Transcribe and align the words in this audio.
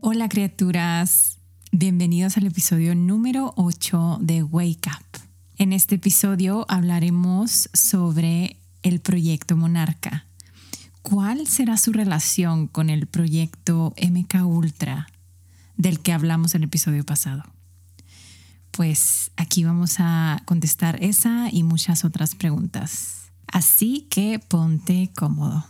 Hola 0.00 0.28
criaturas, 0.28 1.38
bienvenidos 1.72 2.36
al 2.36 2.46
episodio 2.46 2.94
número 2.94 3.52
8 3.56 4.18
de 4.20 4.44
Wake 4.44 4.88
Up. 4.88 5.20
En 5.56 5.72
este 5.72 5.96
episodio 5.96 6.64
hablaremos 6.68 7.68
sobre 7.72 8.56
el 8.84 9.00
proyecto 9.00 9.56
Monarca. 9.56 10.24
¿Cuál 11.02 11.48
será 11.48 11.76
su 11.76 11.92
relación 11.92 12.68
con 12.68 12.90
el 12.90 13.08
proyecto 13.08 13.92
MK 14.00 14.46
Ultra 14.46 15.08
del 15.76 15.98
que 15.98 16.12
hablamos 16.12 16.54
en 16.54 16.62
el 16.62 16.68
episodio 16.68 17.04
pasado? 17.04 17.42
Pues 18.70 19.32
aquí 19.36 19.64
vamos 19.64 19.96
a 19.98 20.40
contestar 20.44 21.02
esa 21.02 21.48
y 21.50 21.64
muchas 21.64 22.04
otras 22.04 22.36
preguntas. 22.36 23.32
Así 23.48 24.06
que 24.10 24.38
ponte 24.38 25.10
cómodo. 25.16 25.64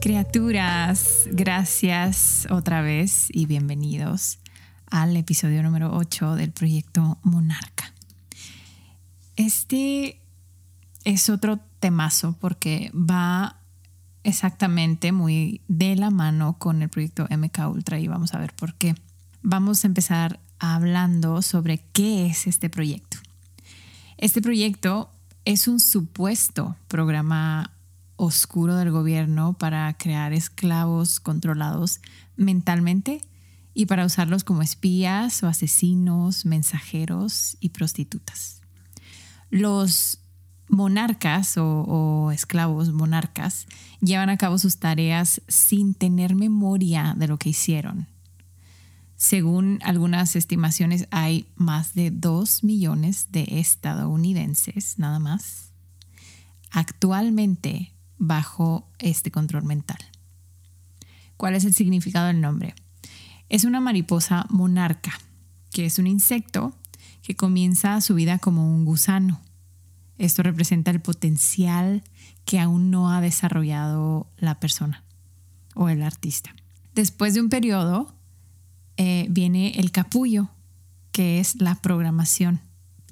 Criaturas, 0.00 1.28
gracias 1.32 2.46
otra 2.50 2.82
vez 2.82 3.26
y 3.30 3.46
bienvenidos 3.46 4.38
al 4.90 5.16
episodio 5.16 5.60
número 5.64 5.92
8 5.92 6.36
del 6.36 6.52
proyecto 6.52 7.18
Monarca. 7.22 7.92
Este 9.34 10.20
es 11.04 11.28
otro 11.28 11.58
temazo 11.80 12.36
porque 12.38 12.92
va 12.94 13.56
exactamente 14.22 15.10
muy 15.10 15.62
de 15.66 15.96
la 15.96 16.10
mano 16.10 16.58
con 16.58 16.82
el 16.82 16.88
proyecto 16.90 17.26
MK 17.28 17.68
Ultra 17.68 17.98
y 17.98 18.06
vamos 18.06 18.34
a 18.34 18.38
ver 18.38 18.52
por 18.54 18.74
qué. 18.74 18.94
Vamos 19.42 19.82
a 19.82 19.88
empezar 19.88 20.38
hablando 20.60 21.42
sobre 21.42 21.78
qué 21.92 22.26
es 22.26 22.46
este 22.46 22.70
proyecto. 22.70 23.18
Este 24.16 24.40
proyecto 24.40 25.10
es 25.44 25.66
un 25.66 25.80
supuesto 25.80 26.76
programa 26.86 27.72
oscuro 28.18 28.76
del 28.76 28.90
gobierno 28.90 29.54
para 29.54 29.94
crear 29.94 30.34
esclavos 30.34 31.20
controlados 31.20 32.00
mentalmente 32.36 33.22
y 33.72 33.86
para 33.86 34.04
usarlos 34.04 34.44
como 34.44 34.60
espías 34.60 35.42
o 35.42 35.46
asesinos, 35.46 36.44
mensajeros 36.44 37.56
y 37.60 37.70
prostitutas. 37.70 38.60
Los 39.50 40.18
monarcas 40.68 41.54
o, 41.56 42.30
esclavos 42.32 42.92
monarcas 42.92 43.66
llevan 44.00 44.30
a 44.30 44.36
cabo 44.36 44.58
sus 44.58 44.78
tareas 44.78 45.40
sin 45.46 45.94
tener 45.94 46.34
memoria 46.34 47.14
de 47.16 47.28
lo 47.28 47.38
que 47.38 47.50
hicieron. 47.50 48.08
Según 49.16 49.78
algunas 49.82 50.34
estimaciones, 50.34 51.06
hay 51.12 51.46
más 51.54 51.94
de 51.94 52.10
2 52.10 52.64
millones 52.64 53.28
de 53.30 53.46
estadounidenses, 53.48 54.98
nada 54.98 55.20
más, 55.20 55.72
actualmente 56.70 57.92
bajo 58.18 58.88
este 58.98 59.30
control 59.30 59.64
mental. 59.64 59.98
¿Cuál 61.36 61.54
es 61.54 61.64
el 61.64 61.74
significado 61.74 62.26
del 62.26 62.40
nombre? 62.40 62.74
Es 63.48 63.64
una 63.64 63.80
mariposa 63.80 64.46
monarca, 64.50 65.18
que 65.70 65.86
es 65.86 65.98
un 65.98 66.06
insecto 66.06 66.74
que 67.22 67.36
comienza 67.36 68.00
su 68.00 68.14
vida 68.14 68.38
como 68.38 68.74
un 68.74 68.84
gusano. 68.84 69.40
Esto 70.18 70.42
representa 70.42 70.90
el 70.90 71.00
potencial 71.00 72.02
que 72.44 72.58
aún 72.58 72.90
no 72.90 73.10
ha 73.10 73.20
desarrollado 73.20 74.26
la 74.38 74.58
persona 74.58 75.04
o 75.74 75.88
el 75.88 76.02
artista. 76.02 76.54
Después 76.94 77.34
de 77.34 77.40
un 77.40 77.48
periodo 77.48 78.14
eh, 78.96 79.26
viene 79.30 79.78
el 79.78 79.92
capullo, 79.92 80.50
que 81.12 81.38
es 81.38 81.60
la 81.60 81.76
programación. 81.76 82.60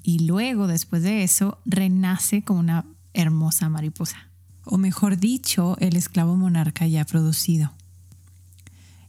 Y 0.03 0.25
luego, 0.25 0.67
después 0.67 1.03
de 1.03 1.23
eso, 1.23 1.59
renace 1.65 2.43
como 2.43 2.59
una 2.59 2.85
hermosa 3.13 3.69
mariposa. 3.69 4.29
O 4.69 4.77
mejor 4.77 5.17
dicho, 5.17 5.77
el 5.79 5.95
esclavo 5.95 6.35
monarca 6.35 6.85
ya 6.87 7.05
producido. 7.05 7.71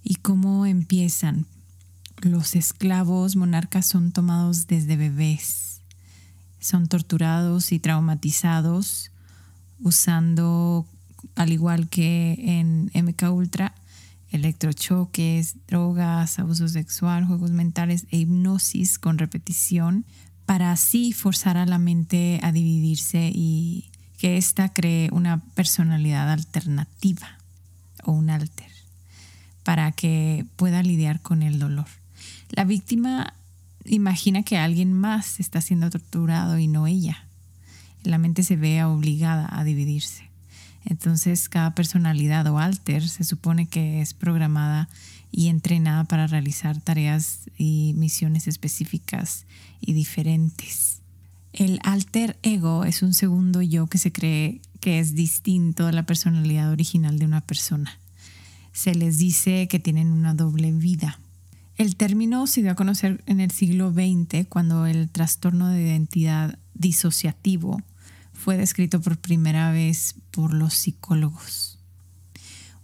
¿Y 0.05 0.15
cómo 0.17 0.67
empiezan? 0.67 1.47
Los 2.23 2.55
esclavos 2.55 3.35
monarcas 3.35 3.87
son 3.87 4.13
tomados 4.13 4.69
desde 4.69 4.97
bebés. 4.97 5.81
Son 6.61 6.87
torturados 6.87 7.73
y 7.73 7.81
traumatizados 7.81 9.11
usando, 9.81 10.87
al 11.35 11.53
igual 11.53 11.89
que 11.89 12.37
en 12.39 12.93
MK 12.95 13.33
Ultra, 13.33 13.75
electrochoques, 14.31 15.57
drogas, 15.67 16.39
abuso 16.39 16.69
sexual, 16.69 17.25
juegos 17.25 17.51
mentales 17.51 18.07
e 18.11 18.19
hipnosis 18.19 18.99
con 19.01 19.19
repetición 19.19 20.05
para 20.47 20.71
así 20.71 21.13
forzar 21.13 21.57
a 21.57 21.67
la 21.67 21.79
mente 21.79 22.39
a 22.45 22.53
dividirse 22.53 23.31
y 23.35 23.91
que 24.19 24.37
ésta 24.37 24.73
cree 24.73 25.09
una 25.13 25.39
personalidad 25.55 26.31
alternativa 26.31 27.39
o 28.03 28.13
un 28.13 28.31
alter 28.31 28.71
para 29.63 29.93
que 29.93 30.45
pueda 30.57 30.83
lidiar 30.83 31.21
con 31.23 31.43
el 31.43 31.59
dolor. 31.59 31.87
La 32.51 32.65
víctima 32.65 33.35
imagina 33.85 34.43
que 34.43 34.59
alguien 34.59 34.93
más 34.93 35.41
está 35.41 35.61
siendo 35.61 35.89
torturado 35.91 36.59
y 36.59 36.67
no 36.67 36.87
ella. 36.87 37.25
La 38.03 38.19
mente 38.19 38.43
se 38.43 38.57
ve 38.57 38.83
obligada 38.85 39.49
a 39.51 39.65
dividirse. 39.65 40.29
Entonces 40.85 41.49
cada 41.49 41.75
personalidad 41.75 42.47
o 42.47 42.59
alter 42.59 43.09
se 43.09 43.25
supone 43.25 43.67
que 43.67 44.01
es 44.01 44.15
programada 44.15 44.89
y 45.31 45.49
entrenada 45.49 46.05
para 46.05 46.27
realizar 46.27 46.81
tareas 46.81 47.51
y 47.59 47.93
misiones 47.97 48.49
específicas 48.49 49.45
y 49.81 49.93
diferentes. 49.93 50.88
El 51.53 51.81
alter 51.83 52.39
ego 52.43 52.85
es 52.85 53.03
un 53.03 53.15
segundo 53.15 53.63
yo 53.63 53.87
que 53.87 53.99
se 53.99 54.13
cree 54.13 54.61
que 54.81 54.99
es 55.01 55.15
distinto 55.15 55.87
a 55.87 55.93
la 55.93 56.05
personalidad 56.05 56.71
original 56.71 57.19
de 57.19 57.25
una 57.25 57.41
persona. 57.41 57.99
Se 58.73 58.95
les 58.95 59.19
dice 59.19 59.67
que 59.69 59.79
tienen 59.79 60.13
una 60.13 60.35
doble 60.35 60.73
vida 60.73 61.19
el 61.79 61.95
término 61.95 62.49
se 62.49 62.61
dio 62.61 62.73
a 62.73 62.75
conocer 62.75 63.23
en 63.27 63.39
el 63.39 63.53
siglo 63.53 63.93
XX 63.93 64.49
cuando 64.49 64.85
el 64.87 65.09
trastorno 65.09 65.69
de 65.69 65.81
identidad 65.83 66.59
disociativo 66.75 67.81
fue 68.33 68.57
descrito 68.57 69.01
por 69.01 69.17
primera 69.17 69.71
vez 69.71 70.17
por 70.33 70.53
los 70.53 70.75
psicólogos. 70.75 71.79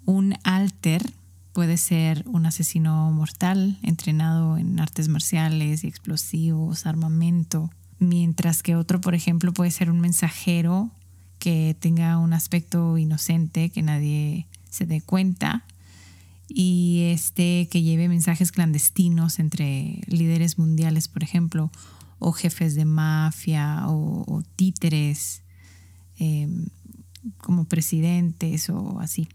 Un 0.07 0.37
alter 0.45 1.13
puede 1.53 1.77
ser 1.77 2.23
un 2.29 2.47
asesino 2.47 3.11
mortal 3.11 3.81
entrenado 3.83 4.59
en 4.59 4.79
artes 4.79 5.09
marciales 5.09 5.83
y 5.83 5.89
explosivos, 5.89 6.87
armamento, 6.87 7.71
mientras 8.05 8.63
que 8.63 8.77
otro, 8.77 9.01
por 9.01 9.15
ejemplo, 9.15 9.53
puede 9.53 9.71
ser 9.71 9.91
un 9.91 10.01
mensajero 10.01 10.91
que 11.39 11.77
tenga 11.79 12.19
un 12.19 12.33
aspecto 12.33 12.97
inocente 12.99 13.71
que 13.71 13.83
nadie 13.83 14.47
se 14.71 14.87
dé 14.87 15.01
cuenta 15.01 15.65
y 16.49 17.11
este 17.13 17.69
que 17.71 17.83
lleve 17.83 18.09
mensajes 18.09 18.53
clandestinos 18.53 19.39
entre 19.39 20.01
líderes 20.07 20.59
mundiales, 20.59 21.09
por 21.09 21.23
ejemplo, 21.23 21.71
o 22.19 22.33
jefes 22.33 22.75
de 22.75 22.85
mafia 22.85 23.83
o, 23.87 24.43
títeres 24.57 25.43
em, 26.19 26.67
como 27.39 27.65
presidentes 27.65 28.69
o 28.71 29.01
así. 29.01 29.29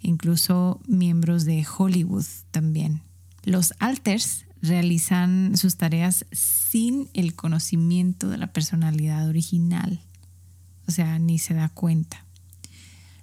Incluso 0.00 0.80
miembros 0.86 1.44
de 1.44 1.64
Hollywood 1.66 2.26
también. 2.50 3.02
Los 3.44 3.72
alters 3.78 4.44
realizan 4.62 5.56
sus 5.56 5.76
tareas 5.76 6.24
sin 6.30 7.08
el 7.14 7.34
conocimiento 7.34 8.28
de 8.28 8.38
la 8.38 8.52
personalidad 8.52 9.28
original. 9.28 10.00
O 10.86 10.92
sea, 10.92 11.18
ni 11.18 11.38
se 11.38 11.54
da 11.54 11.68
cuenta. 11.68 12.24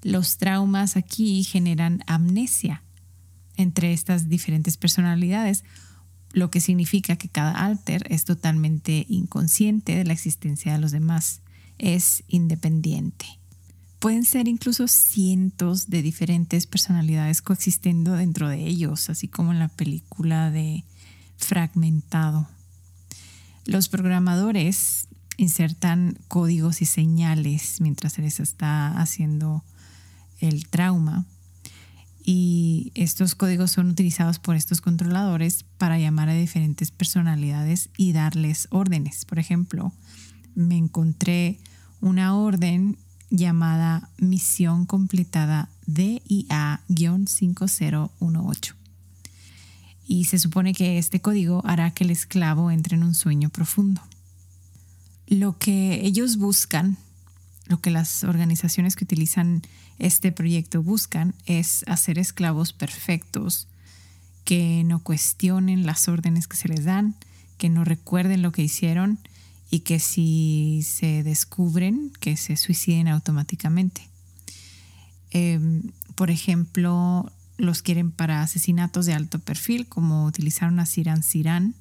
Los 0.03 0.37
traumas 0.37 0.97
aquí 0.97 1.43
generan 1.43 2.03
amnesia 2.07 2.83
entre 3.55 3.91
estas 3.93 4.29
diferentes 4.29 4.77
personalidades, 4.77 5.63
lo 6.31 6.51
que 6.51 6.61
significa 6.61 7.15
que 7.15 7.27
cada 7.27 7.51
alter 7.51 8.05
es 8.09 8.23
totalmente 8.23 9.05
inconsciente 9.09 9.95
de 9.95 10.05
la 10.05 10.13
existencia 10.13 10.71
de 10.71 10.79
los 10.79 10.91
demás, 10.91 11.41
es 11.77 12.23
independiente. 12.27 13.25
Pueden 13.99 14.23
ser 14.23 14.47
incluso 14.47 14.87
cientos 14.87 15.89
de 15.89 16.01
diferentes 16.01 16.67
personalidades 16.67 17.41
coexistiendo 17.41 18.13
dentro 18.13 18.47
de 18.47 18.65
ellos, 18.65 19.09
así 19.09 19.27
como 19.27 19.51
en 19.51 19.59
la 19.59 19.67
película 19.67 20.51
de 20.51 20.85
Fragmentado. 21.39 22.47
Los 23.65 23.89
programadores 23.89 25.07
insertan 25.37 26.19
códigos 26.27 26.81
y 26.81 26.85
señales 26.85 27.81
mientras 27.81 28.13
se 28.13 28.21
les 28.21 28.39
está 28.39 28.99
haciendo 28.99 29.63
el 30.39 30.67
trauma 30.67 31.25
y 32.23 32.91
estos 32.93 33.33
códigos 33.33 33.71
son 33.71 33.89
utilizados 33.89 34.37
por 34.37 34.55
estos 34.55 34.81
controladores 34.81 35.65
para 35.77 35.97
llamar 35.97 36.29
a 36.29 36.33
diferentes 36.33 36.91
personalidades 36.91 37.89
y 37.97 38.11
darles 38.11 38.67
órdenes. 38.69 39.25
Por 39.25 39.39
ejemplo, 39.39 39.91
me 40.53 40.77
encontré 40.77 41.57
una 42.01 42.35
orden 42.35 42.99
llamada 43.31 44.11
Misión 44.17 44.85
Completada 44.85 45.69
DIA-5018. 45.87 48.78
Y 50.09 50.25
se 50.25 50.39
supone 50.39 50.73
que 50.73 50.97
este 50.97 51.21
código 51.21 51.61
hará 51.65 51.91
que 51.91 52.03
el 52.03 52.09
esclavo 52.09 52.71
entre 52.71 52.95
en 52.95 53.03
un 53.03 53.13
sueño 53.13 53.51
profundo. 53.51 54.01
Lo 55.27 55.59
que 55.59 56.03
ellos 56.03 56.37
buscan, 56.37 56.97
lo 57.67 57.79
que 57.79 57.91
las 57.91 58.23
organizaciones 58.23 58.95
que 58.95 59.03
utilizan 59.03 59.61
este 59.99 60.31
proyecto 60.31 60.81
buscan 60.81 61.35
es 61.45 61.85
hacer 61.87 62.17
esclavos 62.17 62.73
perfectos 62.73 63.67
que 64.45 64.83
no 64.83 65.03
cuestionen 65.03 65.85
las 65.85 66.07
órdenes 66.07 66.47
que 66.47 66.57
se 66.57 66.69
les 66.69 66.85
dan, 66.85 67.13
que 67.59 67.69
no 67.69 67.83
recuerden 67.83 68.41
lo 68.41 68.51
que 68.51 68.63
hicieron 68.63 69.19
y 69.69 69.81
que 69.81 69.99
si 69.99 70.81
se 70.81 71.21
descubren, 71.21 72.11
que 72.19 72.35
se 72.35 72.57
suiciden 72.57 73.09
automáticamente. 73.09 74.09
Em, 75.29 75.83
por 76.15 76.31
ejemplo, 76.31 77.31
los 77.59 77.81
quieren 77.81 78.11
para 78.11 78.41
asesinatos 78.41 79.05
de 79.05 79.13
alto 79.13 79.39
perfil, 79.39 79.87
como 79.87 80.25
utilizaron 80.25 80.79
a 80.79 80.85
Siran 80.85 81.23
Siran. 81.23 81.75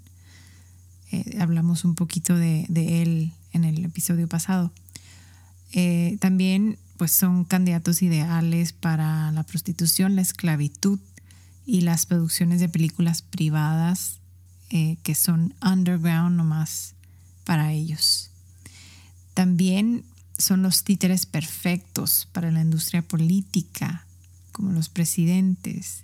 Eh, 1.11 1.39
hablamos 1.41 1.85
un 1.85 1.95
poquito 1.95 2.37
de, 2.37 2.67
él 2.69 3.33
en 3.53 3.65
el 3.65 3.85
episodio 3.85 4.29
pasado. 4.29 4.73
Eh, 5.73 6.19
también 6.21 6.79
pues 6.97 7.13
son 7.13 7.45
candidatos 7.45 8.03
ideales 8.03 8.73
para 8.73 9.31
la 9.31 9.45
prostitución, 9.45 10.17
la 10.17 10.23
esclavitud 10.23 10.99
y 11.65 11.83
las 11.83 12.07
producciones 12.07 12.61
de 12.61 12.69
películas 12.69 13.23
privadas 13.23 14.19
eh, 14.71 14.97
que 15.03 15.15
son 15.15 15.55
underground 15.63 16.37
nomás 16.37 16.95
para 17.45 17.73
ellos. 17.73 18.31
También 19.35 20.05
son 20.37 20.63
los 20.63 20.83
títeres 20.83 21.25
perfectos 21.25 22.29
para 22.33 22.51
la 22.51 22.63
industria 22.63 23.03
política, 23.03 24.08
como 24.59 24.73
los 24.73 24.89
presidentes, 24.89 26.03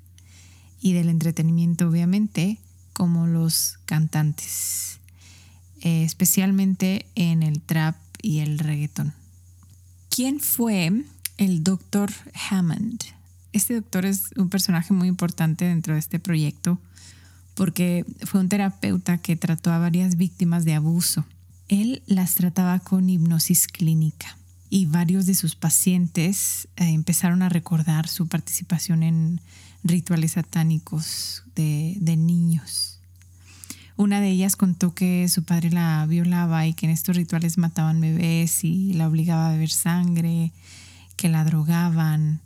y 0.81 0.93
del 0.93 1.09
entretenimiento, 1.09 1.89
obviamente, 1.89 2.61
como 2.93 3.27
los 3.27 3.81
cantantes, 3.85 5.01
eh, 5.81 6.05
especialmente 6.05 7.07
en 7.17 7.43
el 7.43 7.61
trap 7.61 7.97
y 8.23 8.39
el 8.39 8.61
reggaeton. 8.61 9.13
¿Quién 10.09 10.39
fue 10.39 10.93
el 11.37 11.65
doctor 11.65 12.13
Hammond? 12.49 13.01
Este 13.53 13.75
doctor 13.75 14.07
es 14.07 14.31
un 14.37 14.51
personaje 14.51 14.95
muy 14.95 15.09
importante 15.09 15.65
dentro 15.65 15.95
de 15.95 16.01
este 16.01 16.21
proyecto 16.21 16.79
porque 17.57 18.07
fue 18.25 18.39
un 18.39 18.49
terapeuta 18.49 19.19
que 19.19 19.35
trató 19.35 19.73
a 19.73 19.81
varias 19.81 20.17
víctimas 20.17 20.65
de 20.65 20.75
abuso. 20.75 21.25
Él 21.67 22.05
las 22.07 22.37
trataba 22.37 22.79
con 22.79 23.11
hipnosis 23.11 23.67
clínica 23.67 24.37
y 24.75 24.87
varios 24.87 25.25
de 25.27 25.37
sus 25.37 25.55
pacientes 25.55 26.67
eh, 26.75 26.89
empezaron 26.89 27.43
a 27.43 27.49
recordar 27.49 28.09
su 28.09 28.27
participación 28.27 29.05
en 29.05 29.41
rituales 29.85 30.33
satánicos 30.33 31.45
de, 31.55 31.97
de 32.01 32.17
niños. 32.17 32.99
Una 33.97 34.21
de 34.21 34.31
ellas 34.31 34.57
contó 34.57 34.93
que 34.93 35.29
su 35.29 35.45
padre 35.45 35.71
la 35.71 36.05
violaba 36.07 36.67
y 36.67 36.75
que 36.75 36.87
en 36.87 36.93
estos 36.93 37.15
rituales 37.15 37.57
mataban 37.57 38.01
bebés 38.01 38.65
y 38.65 38.95
la 38.95 39.07
obligaba 39.07 39.47
a 39.47 39.53
beber 39.53 39.71
sangre, 39.71 40.51
que 41.15 41.29
la 41.29 41.45
drogaban, 41.45 42.41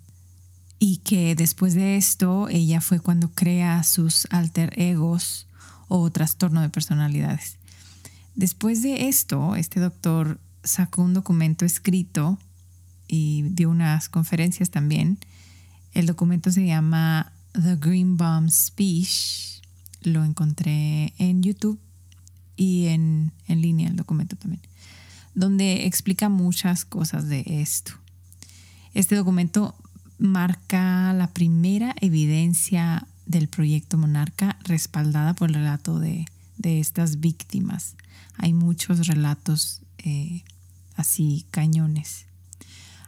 y 0.79 0.99
que 0.99 1.35
después 1.35 1.73
de 1.73 1.97
esto 1.97 2.51
ella 2.51 2.83
fue 2.83 3.01
cuando 3.01 3.31
crea 3.31 3.83
sus 3.85 4.29
alter 4.29 4.79
egos 4.79 5.47
o 5.89 6.11
trastorno 6.11 6.61
de 6.61 6.69
personalidades. 6.69 7.57
Después 8.35 8.83
de 8.83 9.09
esto, 9.09 9.57
este 9.57 9.81
doctor 9.81 10.39
sacó 10.69 11.03
un 11.03 11.15
documento 11.15 11.65
escrito 11.65 12.39
y 13.07 13.43
dio 13.51 13.71
unas 13.71 14.09
conferencias 14.09 14.71
también. 14.71 15.19
El 15.93 16.07
documento 16.07 16.53
se 16.53 16.67
llama 16.67 17.33
The 17.53 17.77
Green 17.77 18.17
Bomb 18.17 18.51
Speech. 18.51 19.63
Lo 20.03 20.25
encontré 20.25 21.15
en 21.19 21.43
YouTube 21.43 21.81
y 22.57 22.87
en, 22.87 23.33
en 23.47 23.63
línea 23.63 23.89
el 23.89 23.97
documento 23.97 24.37
también, 24.37 24.63
donde 25.35 25.87
explica 25.87 26.29
muchas 26.29 26.85
cosas 26.85 27.29
de 27.29 27.45
esto. 27.47 27.93
Este 28.95 29.17
documento 29.17 29.75
marca 30.19 31.13
la 31.13 31.29
primera 31.29 31.95
evidencia 32.01 33.07
del 33.27 33.49
proyecto 33.49 33.99
Monarca 33.99 34.59
respaldada 34.65 35.35
por 35.35 35.51
el 35.51 35.55
relato 35.57 36.01
de, 36.01 36.27
estas 36.63 37.21
víctimas. 37.21 37.95
Hay 38.37 38.53
muchos 38.53 39.07
relatos 39.07 39.81
eh, 39.99 40.43
así 40.99 41.47
cañones. 41.51 42.27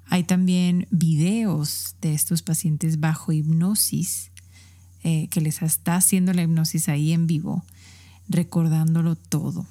Hay 0.07 0.25
también 0.25 0.89
videos 0.91 1.97
de 2.01 2.15
estos 2.15 2.43
pacientes 2.43 2.99
bajo 2.99 3.33
hipnosis 3.33 4.31
eh, 5.03 5.29
que 5.29 5.41
les 5.41 5.63
está 5.63 5.97
haciendo 5.97 6.33
la 6.33 6.43
hipnosis 6.43 6.89
ahí 6.89 7.13
en 7.13 7.27
vivo, 7.27 7.65
recordándolo 8.29 9.15
todo. 9.15 9.67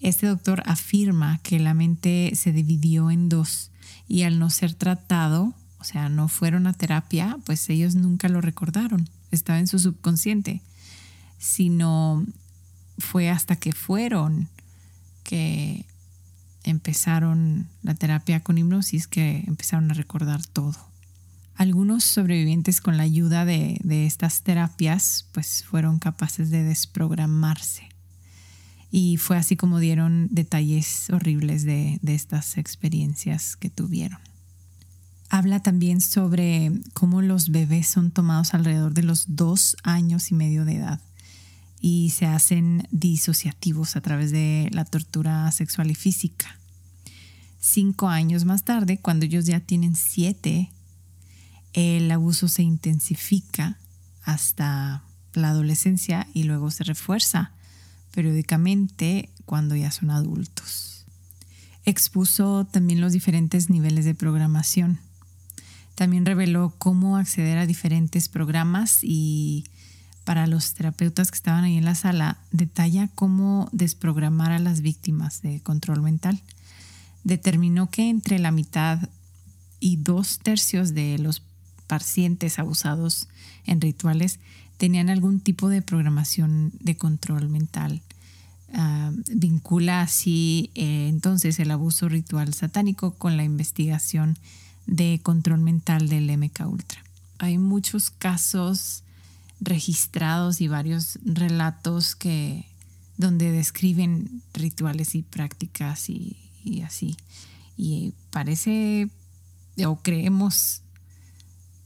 Este 0.00 0.26
doctor 0.26 0.62
afirma 0.66 1.38
que 1.42 1.58
la 1.58 1.74
mente 1.74 2.32
se 2.34 2.52
dividió 2.52 3.10
en 3.10 3.28
dos 3.28 3.70
y 4.08 4.22
al 4.22 4.38
no 4.38 4.50
ser 4.50 4.74
tratado 4.74 5.54
o 5.80 5.84
sea, 5.84 6.10
no 6.10 6.28
fueron 6.28 6.66
a 6.66 6.74
terapia, 6.74 7.38
pues 7.46 7.68
ellos 7.70 7.94
nunca 7.94 8.28
lo 8.28 8.42
recordaron, 8.42 9.08
estaba 9.30 9.58
en 9.58 9.66
su 9.66 9.78
subconsciente, 9.78 10.60
sino 11.38 12.26
fue 12.98 13.30
hasta 13.30 13.56
que 13.56 13.72
fueron 13.72 14.48
que 15.24 15.86
empezaron 16.64 17.68
la 17.82 17.94
terapia 17.94 18.40
con 18.40 18.58
hipnosis 18.58 19.06
que 19.06 19.44
empezaron 19.46 19.90
a 19.90 19.94
recordar 19.94 20.44
todo. 20.44 20.76
Algunos 21.54 22.04
sobrevivientes 22.04 22.80
con 22.80 22.96
la 22.96 23.02
ayuda 23.02 23.44
de, 23.44 23.78
estas 24.06 24.42
terapias 24.42 25.26
pues 25.32 25.64
fueron 25.64 25.98
capaces 25.98 26.50
de 26.50 26.62
desprogramarse. 26.62 27.88
Y 28.90 29.18
fue 29.18 29.36
así 29.36 29.56
como 29.56 29.78
dieron 29.78 30.28
detalles 30.30 31.10
horribles 31.10 31.64
de 31.64 32.00
estas 32.02 32.56
experiencias 32.56 33.56
que 33.56 33.70
tuvieron. 33.70 34.18
Habla 35.28 35.60
también 35.60 36.00
sobre 36.00 36.72
cómo 36.92 37.22
los 37.22 37.50
bebés 37.50 37.86
son 37.86 38.10
tomados 38.10 38.52
alrededor 38.52 38.94
de 38.94 39.04
los 39.04 39.36
dos 39.36 39.76
años 39.84 40.32
y 40.32 40.34
medio 40.34 40.64
de 40.64 40.76
edad 40.76 41.00
y 41.80 42.10
se 42.10 42.26
hacen 42.26 42.86
disociativos 42.90 43.96
a 43.96 44.00
través 44.00 44.30
de 44.30 44.68
la 44.72 44.84
tortura 44.84 45.50
sexual 45.52 45.90
y 45.90 45.94
física. 45.94 46.58
Cinco 47.58 48.08
años 48.08 48.44
más 48.44 48.64
tarde, 48.64 48.98
cuando 48.98 49.26
ellos 49.26 49.46
ya 49.46 49.60
tienen 49.60 49.96
siete, 49.96 50.70
el 51.72 52.10
abuso 52.10 52.48
se 52.48 52.62
intensifica 52.62 53.78
hasta 54.22 55.02
la 55.32 55.50
adolescencia 55.50 56.26
y 56.34 56.44
luego 56.44 56.70
se 56.70 56.84
refuerza 56.84 57.52
periódicamente 58.12 59.30
cuando 59.44 59.76
ya 59.76 59.90
son 59.90 60.10
adultos. 60.10 61.04
Expuso 61.84 62.66
también 62.66 63.00
los 63.00 63.12
diferentes 63.12 63.70
niveles 63.70 64.04
de 64.04 64.14
programación 64.14 65.00
también 66.00 66.24
reveló 66.24 66.72
cómo 66.78 67.18
acceder 67.18 67.58
a 67.58 67.66
diferentes 67.66 68.30
programas 68.30 69.00
y 69.02 69.66
para 70.24 70.46
los 70.46 70.74
terapeutas 70.74 71.30
que 71.30 71.36
estaban 71.36 71.64
ahí 71.64 71.76
en 71.76 71.84
la 71.84 71.94
sala, 71.94 72.38
detalla 72.52 73.08
cómo 73.14 73.68
desprogramar 73.72 74.52
a 74.52 74.58
las 74.58 74.80
víctimas 74.80 75.42
de 75.42 75.60
control 75.60 76.02
mental. 76.02 76.40
Determinó 77.24 77.90
que 77.90 78.08
entre 78.08 78.38
la 78.38 78.50
mitad 78.50 79.08
y 79.80 79.96
dos 79.96 80.38
tercios 80.38 80.94
de 80.94 81.18
los 81.18 81.42
pacientes 81.86 82.58
abusados 82.58 83.28
en 83.66 83.80
rituales 83.80 84.38
tenían 84.76 85.10
algún 85.10 85.40
tipo 85.40 85.68
de 85.68 85.82
programación 85.82 86.72
de 86.80 86.96
control 86.96 87.48
mental. 87.48 88.00
Ah, 88.72 89.10
vincula 89.34 90.00
así 90.00 90.70
eh, 90.76 91.08
entonces 91.08 91.58
el 91.58 91.72
abuso 91.72 92.08
ritual 92.08 92.54
satánico 92.54 93.14
con 93.14 93.36
la 93.36 93.42
investigación 93.42 94.38
de 94.86 95.18
control 95.22 95.60
mental 95.60 96.08
del 96.08 96.30
MK 96.38 96.60
Ultra. 96.66 97.02
Hay 97.38 97.58
muchos 97.58 98.10
casos 98.10 99.02
registrados 99.60 100.60
y 100.60 100.68
varios 100.68 101.18
relatos 101.24 102.14
que 102.14 102.66
donde 103.16 103.50
describen 103.50 104.42
rituales 104.54 105.14
y 105.14 105.22
prácticas 105.22 106.08
y, 106.08 106.36
así. 106.84 107.16
Y 107.76 108.14
parece 108.30 109.08
o 109.84 109.96
creemos 110.02 110.82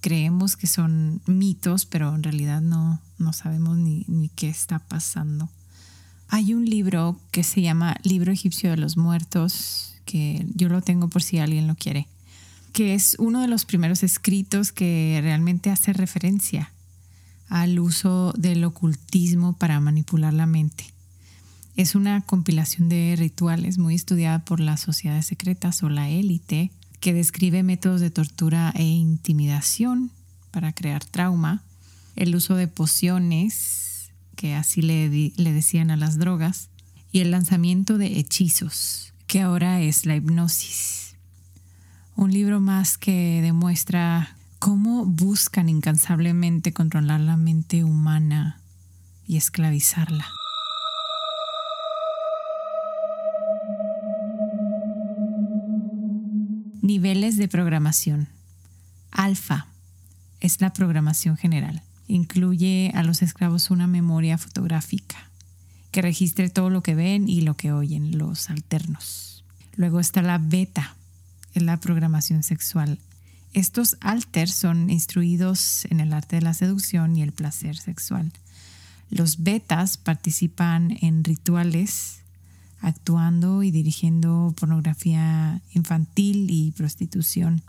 creemos 0.00 0.56
que 0.56 0.66
son 0.66 1.22
mitos, 1.26 1.86
pero 1.86 2.14
en 2.14 2.22
realidad 2.22 2.60
no, 2.60 3.00
no 3.18 3.32
sabemos 3.32 3.78
ni, 3.78 4.04
ni 4.06 4.28
qué 4.28 4.48
está 4.48 4.78
pasando. 4.78 5.48
Hay 6.28 6.52
un 6.52 6.66
libro 6.66 7.18
que 7.30 7.42
se 7.42 7.62
llama 7.62 7.96
Libro 8.02 8.30
Egipcio 8.30 8.70
de 8.70 8.76
los 8.76 8.98
Muertos, 8.98 9.94
que 10.04 10.46
yo 10.54 10.68
lo 10.68 10.82
tengo 10.82 11.08
por 11.08 11.22
si 11.22 11.38
alguien 11.38 11.66
lo 11.66 11.74
quiere 11.74 12.06
que 12.74 12.94
es 12.94 13.14
uno 13.20 13.40
de 13.40 13.46
los 13.46 13.64
primeros 13.64 14.02
escritos 14.02 14.72
que 14.72 15.20
realmente 15.22 15.70
hace 15.70 15.92
referencia 15.92 16.73
al 17.48 17.78
uso 17.78 18.32
del 18.36 18.64
ocultismo 18.64 19.52
para 19.54 19.80
manipular 19.80 20.32
la 20.32 20.46
mente. 20.46 20.86
Es 21.76 21.94
una 21.94 22.20
compilación 22.20 22.88
de 22.88 23.14
rituales 23.18 23.78
muy 23.78 23.94
estudiada 23.94 24.44
por 24.44 24.60
las 24.60 24.80
sociedades 24.80 25.26
secretas 25.26 25.82
o 25.82 25.88
la 25.88 26.08
élite, 26.08 26.70
que 27.00 27.12
describe 27.12 27.62
métodos 27.62 28.00
de 28.00 28.10
tortura 28.10 28.72
e 28.76 28.84
intimidación 28.84 30.10
para 30.50 30.72
crear 30.72 31.04
trauma 31.04 31.62
el 32.16 32.36
uso 32.36 32.54
de 32.54 32.68
pociones, 32.68 34.12
que 34.36 34.54
así 34.54 34.82
le, 34.82 35.08
le 35.36 35.52
decían 35.52 35.90
a 35.90 35.96
las 35.96 36.16
drogas, 36.16 36.70
y 37.10 37.20
el 37.20 37.30
lanzamiento 37.30 37.98
de 37.98 38.18
hechizos, 38.18 39.12
que 39.26 39.40
ahora 39.40 39.80
es 39.80 40.06
la 40.06 40.16
hipnosis. 40.16 41.16
Un 42.16 42.32
libro 42.32 42.60
más 42.60 42.96
que 42.98 43.40
demuestra 43.42 44.36
cómo 44.64 45.04
buscan 45.04 45.68
incansablemente 45.68 46.72
controlar 46.72 47.20
la 47.20 47.36
mente 47.36 47.84
humana 47.84 48.62
y 49.26 49.36
esclavizarla. 49.36 50.24
Niveles 56.80 57.36
de 57.36 57.46
programación. 57.46 58.28
Alfa 59.10 59.66
es 60.40 60.62
la 60.62 60.72
programación 60.72 61.36
general. 61.36 61.82
Incluye 62.08 62.90
a 62.94 63.02
los 63.02 63.20
esclavos 63.20 63.70
una 63.70 63.86
memoria 63.86 64.38
fotográfica 64.38 65.28
que 65.90 66.00
registre 66.00 66.48
todo 66.48 66.70
lo 66.70 66.82
que 66.82 66.94
ven 66.94 67.28
y 67.28 67.42
lo 67.42 67.54
que 67.54 67.70
oyen, 67.70 68.16
los 68.16 68.48
alternos. 68.48 69.44
Luego 69.76 70.00
está 70.00 70.22
la 70.22 70.38
beta, 70.38 70.96
es 71.52 71.62
la 71.62 71.76
programación 71.76 72.42
sexual. 72.42 72.98
Estos 73.54 73.96
alters 74.00 74.52
son 74.52 74.90
instruidos 74.90 75.84
en 75.84 76.00
el 76.00 76.12
arte 76.12 76.36
de 76.36 76.42
la 76.42 76.54
seducción 76.54 77.16
y 77.16 77.22
el 77.22 77.30
placer 77.30 77.76
sexual. 77.76 78.32
Los 79.10 79.44
betas 79.44 79.96
participan 79.96 80.98
en 81.00 81.22
rituales 81.22 82.18
actuando 82.80 83.62
y 83.62 83.70
dirigiendo 83.70 84.52
pornografía 84.58 85.62
infantil 85.72 86.50
y 86.50 86.72
prostitución. 86.72 87.62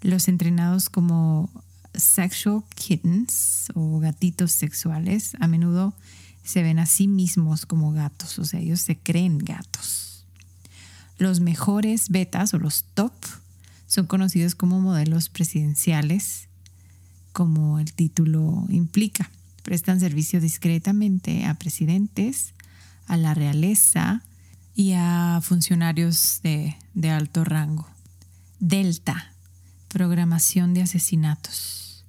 Los 0.00 0.26
entrenados 0.26 0.88
como 0.88 1.48
sexual 1.94 2.64
kittens 2.74 3.68
o 3.74 4.00
gatitos 4.00 4.50
sexuales 4.50 5.36
a 5.38 5.46
menudo 5.46 5.94
se 6.42 6.64
ven 6.64 6.80
a 6.80 6.86
sí 6.86 7.06
mismos 7.06 7.66
como 7.66 7.92
gatos, 7.92 8.36
o 8.40 8.44
sea, 8.44 8.58
ellos 8.58 8.80
se 8.80 8.98
creen 8.98 9.38
gatos. 9.38 10.26
Los 11.18 11.38
mejores 11.38 12.08
betas 12.08 12.52
o 12.52 12.58
los 12.58 12.82
top 12.94 13.12
son 13.92 14.06
conocidos 14.06 14.54
como 14.54 14.80
modelos 14.80 15.28
presidenciales, 15.28 16.48
como 17.34 17.78
el 17.78 17.92
título 17.92 18.64
implica. 18.70 19.30
Prestan 19.62 20.00
servicio 20.00 20.40
discretamente 20.40 21.44
a 21.44 21.56
presidentes, 21.56 22.54
a 23.06 23.18
la 23.18 23.34
realeza 23.34 24.22
y 24.74 24.92
a 24.94 25.40
funcionarios 25.42 26.40
de, 26.42 26.74
alto 27.10 27.44
rango. 27.44 27.86
Delta, 28.60 29.34
programación 29.88 30.72
de 30.72 30.80
asesinatos. 30.80 32.06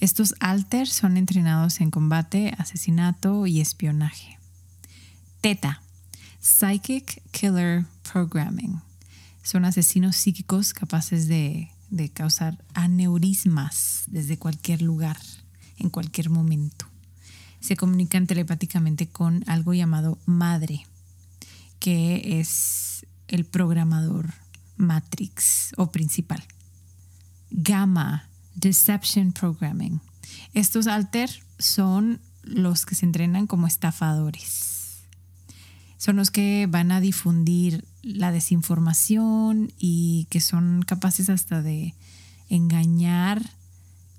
Estos 0.00 0.34
alters 0.40 0.94
son 0.94 1.18
entrenados 1.18 1.82
en 1.82 1.90
combate, 1.90 2.54
asesinato 2.56 3.46
y 3.46 3.60
espionaje. 3.60 4.38
Teta, 5.42 5.82
Psychic 6.40 7.22
Killer 7.30 7.84
Programming. 8.10 8.85
Son 9.46 9.64
asesinos 9.64 10.16
psíquicos 10.16 10.74
capaces 10.74 11.28
de, 11.28 11.70
de 11.88 12.08
causar 12.10 12.62
aneurismas 12.74 14.04
desde 14.08 14.38
cualquier 14.38 14.82
lugar, 14.82 15.18
en 15.78 15.88
cualquier 15.88 16.30
momento 16.30 16.86
se 17.66 17.76
comunican 17.76 18.26
telepáticamente 18.26 19.08
con 19.08 19.42
algo 19.48 19.74
llamado 19.74 20.18
madre, 20.24 20.86
que 21.80 22.38
es 22.38 23.04
el 23.26 23.44
programador 23.44 24.34
Matrix 24.76 25.72
o 25.76 25.90
principal. 25.90 26.44
Gamma, 27.50 28.28
Deception 28.54 29.32
Programming. 29.32 30.00
Estos 30.54 30.86
alter 30.86 31.30
son 31.58 32.20
los 32.42 32.86
que 32.86 32.94
se 32.94 33.04
entrenan 33.04 33.48
como 33.48 33.66
estafadores. 33.66 35.02
Son 35.98 36.14
los 36.16 36.30
que 36.30 36.68
van 36.70 36.92
a 36.92 37.00
difundir 37.00 37.84
la 38.06 38.30
desinformación 38.30 39.72
y 39.78 40.28
que 40.30 40.40
son 40.40 40.84
capaces 40.86 41.28
hasta 41.28 41.60
de 41.60 41.92
engañar 42.48 43.42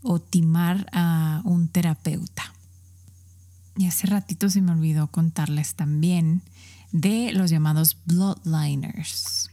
o 0.01 0.20
timar 0.20 0.88
a 0.91 1.41
un 1.46 1.70
terapeuta. 1.70 2.53
Y 3.77 3.88
hace 3.88 4.08
ratito 4.08 4.50
se 4.50 4.62
me 4.62 4.74
olvidó 4.74 5.08
contarles 5.08 5.75
también 5.75 6.41
de 6.91 7.32
los 7.32 7.50
llamados 7.50 7.98
bloodliners. 8.06 9.51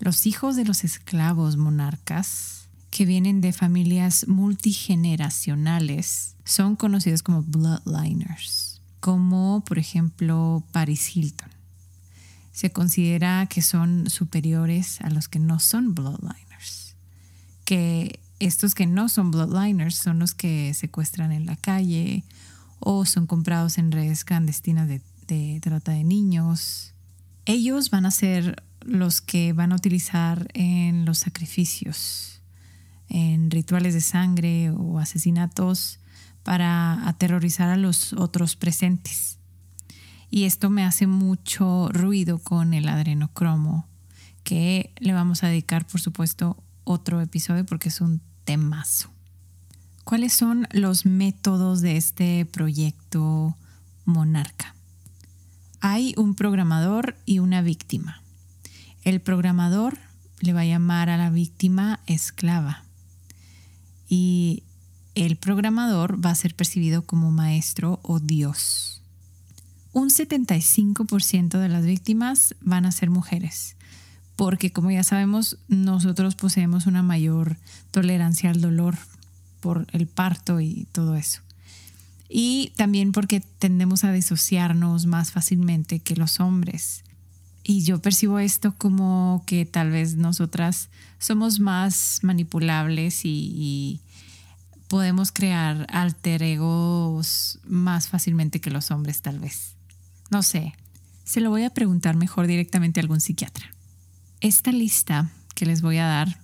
Los 0.00 0.26
hijos 0.26 0.56
de 0.56 0.64
los 0.64 0.82
esclavos 0.82 1.56
monarcas 1.56 2.66
que 2.90 3.04
vienen 3.04 3.40
de 3.40 3.52
familias 3.52 4.26
multigeneracionales 4.26 6.34
son 6.44 6.74
conocidos 6.74 7.22
como 7.22 7.42
bloodliners, 7.42 8.80
como 8.98 9.62
por 9.64 9.78
ejemplo 9.78 10.64
Paris 10.72 11.16
Hilton. 11.16 11.55
Se 12.56 12.72
considera 12.72 13.44
que 13.50 13.60
son 13.60 14.08
superiores 14.08 15.02
a 15.02 15.10
los 15.10 15.28
que 15.28 15.38
no 15.38 15.58
son 15.58 15.94
bloodliners, 15.94 16.96
que 17.66 18.18
estos 18.38 18.74
que 18.74 18.86
no 18.86 19.10
son 19.10 19.30
bloodliners 19.30 19.94
son 19.94 20.20
los 20.20 20.32
que 20.32 20.72
secuestran 20.72 21.32
en 21.32 21.44
la 21.44 21.56
calle 21.56 22.24
o 22.80 23.04
son 23.04 23.26
comprados 23.26 23.76
en 23.76 23.92
redes 23.92 24.24
clandestinas 24.24 24.88
de, 24.88 25.60
trata 25.60 25.92
de 25.92 26.02
niños. 26.02 26.94
Ellos 27.44 27.90
van 27.90 28.06
a 28.06 28.10
ser 28.10 28.62
los 28.80 29.20
que 29.20 29.52
van 29.52 29.72
a 29.72 29.76
utilizar 29.76 30.48
en 30.54 31.04
los 31.04 31.18
sacrificios, 31.18 32.40
en 33.10 33.50
rituales 33.50 33.92
de 33.92 34.00
sangre 34.00 34.70
o 34.70 34.98
asesinatos 34.98 36.00
para 36.42 37.06
aterrorizar 37.06 37.68
a 37.68 37.76
los 37.76 38.14
otros 38.14 38.56
presentes. 38.56 39.36
Y 40.30 40.44
esto 40.44 40.70
me 40.70 40.84
hace 40.84 41.06
mucho 41.06 41.88
ruido 41.92 42.38
con 42.38 42.74
el 42.74 42.88
adrenocromo, 42.88 43.86
que 44.44 44.92
le 44.98 45.12
vamos 45.12 45.42
a 45.42 45.48
dedicar, 45.48 45.86
por 45.86 46.00
supuesto, 46.00 46.56
otro 46.84 47.20
episodio 47.20 47.64
porque 47.66 47.88
es 47.88 48.00
un 48.00 48.20
temazo. 48.44 49.10
¿Cuáles 50.04 50.32
son 50.32 50.68
los 50.70 51.04
métodos 51.04 51.80
de 51.80 51.96
este 51.96 52.44
proyecto 52.46 53.56
Monarca? 54.04 54.74
Hay 55.80 56.14
un 56.16 56.34
programador 56.34 57.16
y 57.26 57.40
una 57.40 57.60
víctima. 57.60 58.22
El 59.02 59.20
programador 59.20 59.98
le 60.40 60.52
va 60.52 60.60
a 60.60 60.64
llamar 60.64 61.10
a 61.10 61.16
la 61.16 61.30
víctima 61.30 62.00
esclava 62.06 62.84
y 64.08 64.62
el 65.14 65.36
programador 65.36 66.24
va 66.24 66.30
a 66.30 66.34
ser 66.34 66.54
percibido 66.54 67.02
como 67.02 67.30
maestro 67.30 68.00
o 68.02 68.20
Dios. 68.20 68.95
Un 69.96 70.10
75% 70.10 71.58
de 71.58 71.70
las 71.70 71.86
víctimas 71.86 72.54
van 72.60 72.84
a 72.84 72.92
ser 72.92 73.08
mujeres, 73.08 73.76
porque 74.36 74.70
como 74.70 74.90
ya 74.90 75.02
sabemos, 75.02 75.56
nosotros 75.68 76.34
poseemos 76.34 76.86
una 76.86 77.02
mayor 77.02 77.56
tolerancia 77.92 78.50
al 78.50 78.60
dolor 78.60 78.98
por 79.60 79.86
el 79.92 80.06
parto 80.06 80.60
y 80.60 80.86
todo 80.92 81.16
eso. 81.16 81.40
Y 82.28 82.74
también 82.76 83.12
porque 83.12 83.40
tendemos 83.40 84.04
a 84.04 84.12
disociarnos 84.12 85.06
más 85.06 85.32
fácilmente 85.32 86.00
que 86.00 86.14
los 86.14 86.40
hombres. 86.40 87.02
Y 87.64 87.82
yo 87.82 88.02
percibo 88.02 88.38
esto 88.38 88.74
como 88.76 89.44
que 89.46 89.64
tal 89.64 89.92
vez 89.92 90.16
nosotras 90.16 90.90
somos 91.18 91.58
más 91.58 92.18
manipulables 92.20 93.22
y, 93.24 94.02
podemos 94.88 95.32
crear 95.32 95.86
alter 95.90 96.42
egos 96.42 97.60
más 97.64 98.08
fácilmente 98.08 98.60
que 98.60 98.70
los 98.70 98.90
hombres 98.90 99.22
tal 99.22 99.40
vez. 99.40 99.75
No 100.30 100.42
sé, 100.42 100.74
se 101.24 101.40
lo 101.40 101.50
voy 101.50 101.64
a 101.64 101.70
preguntar 101.70 102.16
mejor 102.16 102.46
directamente 102.46 103.00
a 103.00 103.02
algún 103.02 103.20
psiquiatra. 103.20 103.72
Esta 104.40 104.72
lista 104.72 105.30
que 105.54 105.66
les 105.66 105.82
voy 105.82 105.98
a 105.98 106.06
dar 106.06 106.40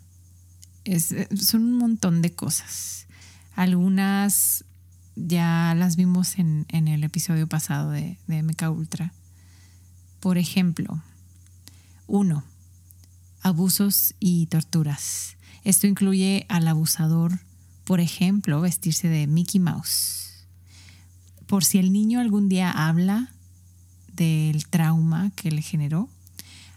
es, 0.84 1.14
son 1.40 1.62
un 1.62 1.78
montón 1.78 2.22
de 2.22 2.32
cosas. 2.32 3.06
Algunas 3.54 4.64
ya 5.14 5.74
las 5.76 5.96
vimos 5.96 6.38
en, 6.38 6.66
el 6.68 7.04
episodio 7.04 7.46
pasado 7.46 7.90
de, 7.90 8.18
de 8.26 8.68
Ultra. 8.68 9.12
Por 10.20 10.38
ejemplo, 10.38 11.02
uno, 12.06 12.44
abusos 13.42 14.14
y 14.20 14.46
torturas. 14.46 15.36
Esto 15.64 15.86
incluye 15.86 16.46
al 16.48 16.66
abusador, 16.66 17.40
por 17.84 18.00
ejemplo, 18.00 18.60
vestirse 18.60 19.08
de 19.08 19.26
Mickey 19.26 19.60
Mouse. 19.60 20.46
Por 21.46 21.64
si 21.64 21.78
el 21.78 21.92
niño 21.92 22.20
algún 22.20 22.48
día 22.48 22.70
habla 22.70 23.32
del 24.14 24.66
trauma 24.66 25.30
que 25.36 25.50
le 25.50 25.62
generó, 25.62 26.08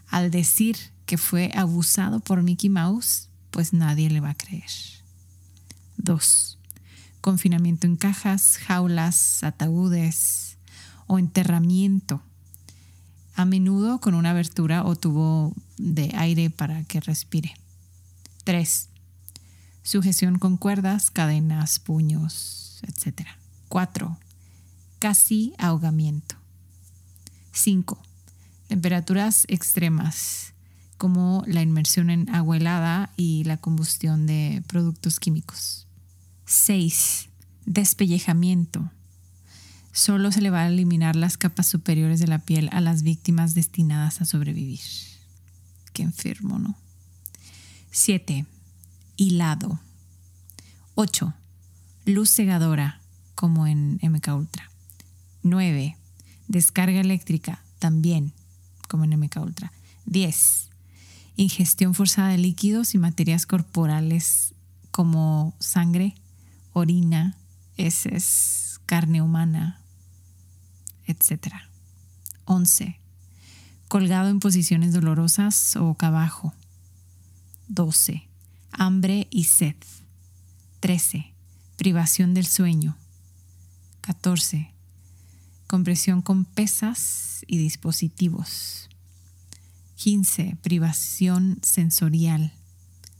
al 0.08 0.30
decir 0.30 0.76
que 1.04 1.18
fue 1.18 1.50
abusado 1.54 2.20
por 2.20 2.42
Mickey 2.42 2.70
Mouse, 2.70 3.28
pues 3.50 3.72
nadie 3.72 4.10
le 4.10 4.20
va 4.20 4.30
a 4.30 4.34
creer. 4.34 4.70
Dos, 5.96 6.58
confinamiento 7.20 7.86
en 7.86 7.96
cajas, 7.96 8.58
jaulas, 8.58 9.42
ataúdes 9.42 10.58
o 11.06 11.18
enterramiento, 11.18 12.22
a 13.34 13.44
menudo 13.44 14.00
con 14.00 14.14
una 14.14 14.30
abertura 14.30 14.84
o 14.84 14.96
tubo 14.96 15.54
de 15.76 16.12
aire 16.16 16.50
para 16.50 16.84
que 16.84 17.00
respire. 17.00 17.54
3. 18.44 18.88
Sujeción 19.82 20.38
con 20.38 20.56
cuerdas, 20.56 21.10
cadenas, 21.10 21.78
puños, 21.78 22.80
etc. 22.82 23.26
4. 23.68 24.18
Casi 24.98 25.52
ahogamiento. 25.58 26.36
5. 27.56 27.98
Temperaturas 28.68 29.44
extremas, 29.48 30.52
como 30.98 31.42
la 31.46 31.62
inmersión 31.62 32.10
en 32.10 32.28
agua 32.34 32.56
helada 32.56 33.12
y 33.16 33.44
la 33.44 33.56
combustión 33.56 34.26
de 34.26 34.62
productos 34.66 35.20
químicos. 35.20 35.86
6. 36.46 37.28
Despellejamiento. 37.64 38.90
Solo 39.92 40.30
se 40.30 40.42
le 40.42 40.50
va 40.50 40.62
a 40.62 40.68
eliminar 40.68 41.16
las 41.16 41.38
capas 41.38 41.66
superiores 41.66 42.20
de 42.20 42.26
la 42.26 42.38
piel 42.38 42.68
a 42.72 42.80
las 42.80 43.02
víctimas 43.02 43.54
destinadas 43.54 44.20
a 44.20 44.26
sobrevivir. 44.26 44.80
Qué 45.92 46.02
enfermo, 46.02 46.58
¿no? 46.58 46.76
7 47.90 48.44
hilado. 49.16 49.80
8. 50.94 51.32
Luz 52.04 52.30
cegadora, 52.30 53.00
como 53.34 53.66
en 53.66 53.98
MK 54.02 54.28
Ultra. 54.34 54.70
9. 55.42 55.96
Descarga 56.48 57.00
eléctrica, 57.00 57.62
también, 57.78 58.32
como 58.88 59.04
en 59.04 59.18
MK 59.18 59.36
Ultra. 59.36 59.72
10. 60.06 60.70
Ingestión 61.36 61.94
forzada 61.94 62.28
de 62.28 62.38
líquidos 62.38 62.94
y 62.94 62.98
materias 62.98 63.46
corporales 63.46 64.54
como 64.90 65.54
sangre, 65.58 66.14
orina, 66.72 67.36
heces, 67.76 68.80
carne 68.86 69.20
humana, 69.20 69.82
etc. 71.06 71.54
11. 72.44 72.98
Colgado 73.88 74.28
en 74.30 74.40
posiciones 74.40 74.92
dolorosas 74.92 75.76
o 75.76 75.84
boca 75.84 76.08
abajo. 76.08 76.54
12 77.68 78.26
hambre 78.76 79.26
y 79.30 79.44
sed. 79.44 79.76
13. 80.80 81.32
Privación 81.76 82.34
del 82.34 82.46
sueño. 82.46 82.96
14. 84.02 84.72
Compresión 85.66 86.22
con 86.22 86.44
pesas 86.44 87.44
y 87.48 87.58
dispositivos. 87.58 88.88
15. 89.96 90.56
Privación 90.62 91.58
sensorial. 91.62 92.52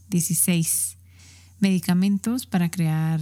16. 0.09 0.97
Medicamentos 1.59 2.45
para 2.45 2.71
crear 2.71 3.19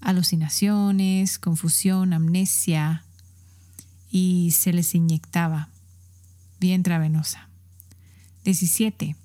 alucinaciones, 0.00 1.38
confusión, 1.38 2.12
amnesia 2.12 3.04
y 4.10 4.50
se 4.52 4.72
les 4.72 4.94
inyectaba 4.94 5.68
vía 6.60 6.74
intravenosa. 6.74 7.48
17 8.44 9.16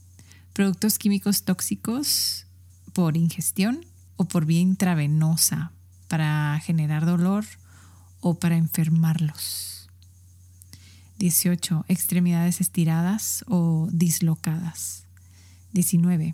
productos 0.53 0.99
químicos 0.99 1.43
tóxicos 1.43 2.45
por 2.93 3.17
ingestión 3.17 3.85
o 4.15 4.25
por 4.25 4.45
vía 4.45 4.61
intravenosa 4.61 5.71
para 6.07 6.59
generar 6.63 7.05
dolor 7.05 7.43
o 8.23 8.39
para 8.39 8.55
enfermarlos. 8.55 9.89
18. 11.19 11.85
Extremidades 11.87 12.61
estiradas 12.61 13.43
o 13.47 13.87
dislocadas. 13.91 15.03
19. 15.73 16.33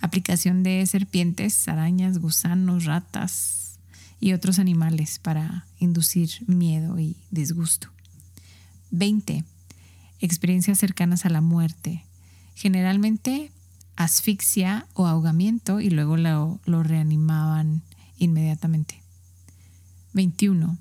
Aplicación 0.00 0.62
de 0.62 0.84
serpientes, 0.86 1.68
arañas, 1.68 2.18
gusanos, 2.18 2.84
ratas 2.86 3.78
y 4.18 4.32
otros 4.32 4.58
animales 4.58 5.18
para 5.18 5.66
inducir 5.78 6.30
miedo 6.46 6.98
y 6.98 7.16
disgusto. 7.30 7.88
20. 8.90 9.44
Experiencias 10.20 10.78
cercanas 10.78 11.26
a 11.26 11.28
la 11.28 11.42
muerte, 11.42 12.04
generalmente 12.54 13.50
asfixia 13.96 14.86
o 14.94 15.06
ahogamiento 15.06 15.80
y 15.80 15.90
luego 15.90 16.16
lo, 16.16 16.82
reanimaban 16.82 17.82
inmediatamente. 18.18 19.02
21. 20.14 20.78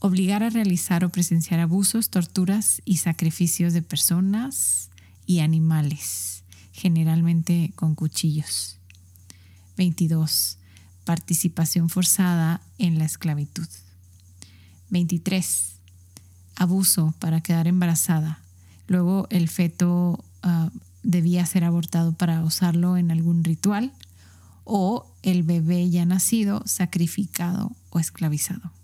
Obligar 0.00 0.44
a 0.44 0.50
realizar 0.50 1.04
o 1.04 1.08
presenciar 1.08 1.58
abusos, 1.58 2.08
torturas 2.08 2.82
y 2.84 2.98
sacrificios 2.98 3.72
de 3.72 3.82
personas 3.82 4.90
y 5.26 5.40
animales, 5.40 6.44
generalmente 6.72 7.72
con 7.74 7.96
cuchillos. 7.96 8.78
22. 9.76 10.58
Participación 11.04 11.88
forzada 11.88 12.60
en 12.78 12.98
la 12.98 13.06
esclavitud. 13.06 13.66
23. 14.90 15.74
Abuso 16.54 17.12
para 17.18 17.40
quedar 17.40 17.66
embarazada. 17.66 18.40
Luego 18.86 19.26
el 19.30 19.48
feto 19.48 20.24
ah, 20.42 20.70
debía 21.02 21.44
ser 21.44 21.64
abortado 21.64 22.12
para 22.12 22.44
usarlo 22.44 22.96
en 22.96 23.10
algún 23.10 23.42
ritual 23.42 23.92
o 24.64 25.10
el 25.22 25.42
bebé 25.42 25.90
ya 25.90 26.04
nacido 26.04 26.62
sacrificado 26.66 27.72
o 27.90 27.98
esclavizado. 27.98 28.77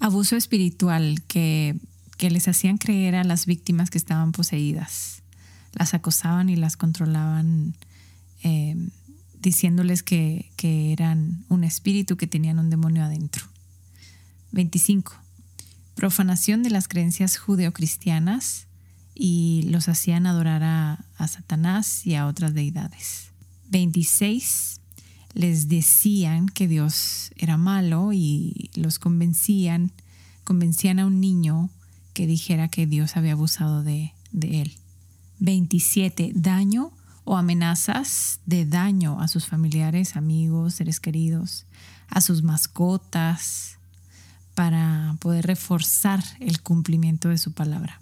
Abuso 0.00 0.36
espiritual 0.36 1.22
que, 1.26 1.76
les 2.20 2.48
hacían 2.48 2.78
creer 2.78 3.14
a 3.14 3.24
las 3.24 3.46
víctimas 3.46 3.90
que 3.90 3.98
estaban 3.98 4.32
poseídas. 4.32 5.22
Las 5.72 5.94
acosaban 5.94 6.48
y 6.48 6.56
las 6.56 6.76
controlaban 6.76 7.74
eh, 8.42 8.76
diciéndoles 9.40 10.02
que, 10.02 10.50
que 10.56 10.92
eran 10.92 11.44
un 11.48 11.64
espíritu, 11.64 12.16
que 12.16 12.26
tenían 12.26 12.58
un 12.58 12.70
demonio 12.70 13.04
adentro. 13.04 13.46
25. 14.52 15.12
Profanación 15.94 16.62
de 16.62 16.70
las 16.70 16.88
creencias 16.88 17.36
judeocristianas 17.36 18.68
y 19.18 19.62
los 19.68 19.88
hacían 19.88 20.26
adorar 20.26 20.62
a, 20.62 21.26
Satanás 21.26 22.06
y 22.06 22.14
a 22.14 22.26
otras 22.26 22.54
deidades. 22.54 23.30
26. 23.70 24.77
Les 25.38 25.68
decían 25.68 26.48
que 26.48 26.66
Dios 26.66 27.30
era 27.36 27.56
malo 27.56 28.12
y 28.12 28.72
los 28.74 28.98
convencían, 28.98 29.92
convencían 30.42 30.98
a 30.98 31.06
un 31.06 31.20
niño 31.20 31.70
que 32.12 32.26
dijera 32.26 32.66
que 32.66 32.88
Dios 32.88 33.16
había 33.16 33.34
abusado 33.34 33.84
de, 33.84 34.14
él. 34.32 34.72
27. 35.38 36.32
Daño 36.34 36.90
o 37.22 37.36
amenazas 37.36 38.40
de 38.46 38.66
daño 38.66 39.20
a 39.20 39.28
sus 39.28 39.46
familiares, 39.46 40.16
amigos, 40.16 40.74
seres 40.74 40.98
queridos, 40.98 41.66
a 42.08 42.20
sus 42.20 42.42
mascotas, 42.42 43.78
para 44.56 45.14
poder 45.20 45.46
reforzar 45.46 46.24
el 46.40 46.62
cumplimiento 46.62 47.28
de 47.28 47.38
su 47.38 47.52
palabra. 47.52 48.00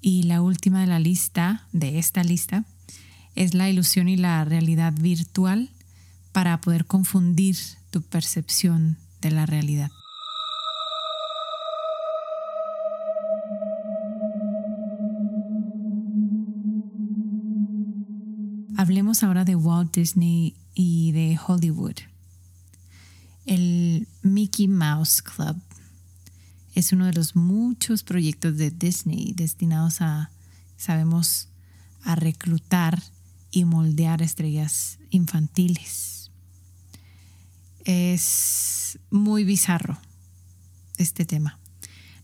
Y 0.00 0.24
la 0.24 0.42
última 0.42 0.80
de 0.80 0.88
la 0.88 0.98
lista, 0.98 1.68
de 1.70 2.00
esta 2.00 2.24
lista, 2.24 2.64
es 3.36 3.54
la 3.54 3.70
ilusión 3.70 4.08
y 4.08 4.16
la 4.16 4.44
realidad 4.44 4.92
virtual 4.92 5.70
para 6.32 6.60
poder 6.60 6.86
confundir 6.86 7.56
tu 7.90 8.02
percepción 8.02 8.96
de 9.20 9.30
la 9.30 9.46
realidad. 9.46 9.90
Hablemos 18.76 19.22
ahora 19.22 19.44
de 19.44 19.54
Walt 19.54 19.94
Disney 19.94 20.56
y 20.74 21.12
de 21.12 21.38
Hollywood. 21.46 21.96
El 23.46 24.08
Mickey 24.22 24.66
Mouse 24.66 25.22
Club 25.22 25.60
es 26.74 26.92
uno 26.92 27.06
de 27.06 27.12
los 27.12 27.36
muchos 27.36 28.02
proyectos 28.02 28.56
de 28.56 28.70
Disney 28.70 29.34
destinados 29.34 30.00
a, 30.00 30.30
sabemos, 30.76 31.48
a 32.02 32.14
reclutar 32.14 33.02
y 33.50 33.64
moldear 33.64 34.22
estrellas 34.22 34.98
infantiles. 35.10 36.21
Es 37.84 38.98
muy 39.10 39.44
bizarro 39.44 39.98
este 40.98 41.24
tema. 41.24 41.58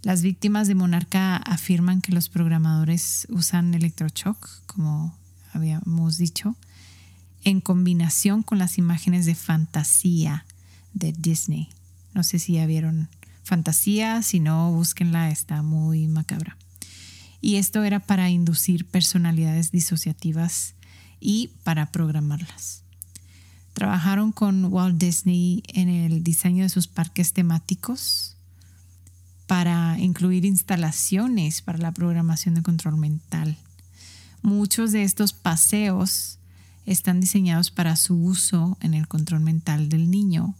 Las 0.03 0.23
víctimas 0.23 0.69
de 0.69 0.77
Monarca 0.77 1.37
afirman 1.37 2.01
que 2.01 2.13
los 2.13 2.29
programadores 2.29 3.27
usan 3.31 3.75
electroshock, 3.75 4.49
como 4.67 5.19
habíamos 5.53 6.19
dicho, 6.19 6.57
en 7.45 7.61
combinación 7.61 8.43
con 8.43 8.59
las 8.59 8.79
imágenes 8.79 9.27
de 9.27 9.35
fantasía 9.35 10.47
de 10.95 11.13
Disney. 11.13 11.69
No 12.15 12.23
sé 12.23 12.39
si 12.39 12.55
ya 12.55 12.67
vieron 12.67 13.09
fantasía, 13.43 14.23
si 14.23 14.41
no, 14.41 14.71
búsquenla, 14.73 15.31
está 15.31 15.63
muy 15.63 16.07
macabra. 16.07 16.57
Y 17.41 17.57
esto 17.57 17.83
era 17.83 18.01
para 18.01 18.31
inducir 18.31 18.87
personalidades 18.87 19.71
disociativas 19.73 20.75
y 21.21 21.51
para 21.65 21.91
programarlas. 21.91 22.85
Trabajaron 23.79 24.33
con 24.33 24.65
Walt 24.65 24.99
Disney 24.99 25.63
en 25.69 25.89
el 25.89 26.25
diseño 26.25 26.65
de 26.65 26.69
sus 26.69 26.89
parques 26.89 27.33
temáticos 27.33 28.35
para 29.47 29.97
incluir 30.01 30.45
instalaciones 30.45 31.63
para 31.63 31.79
la 31.79 31.93
programación 31.93 32.57
de 32.57 32.63
control 32.65 32.97
mental. 32.97 33.57
Muchos 34.43 34.91
de 34.91 35.05
estos 35.05 35.33
paseos 35.33 36.41
están 36.87 37.21
diseñados 37.21 37.71
para 37.71 37.95
su 37.95 38.21
uso 38.21 38.77
en 38.81 38.95
el 38.95 39.07
control 39.07 39.43
mental 39.43 39.89
del 39.89 40.11
niño 40.11 40.57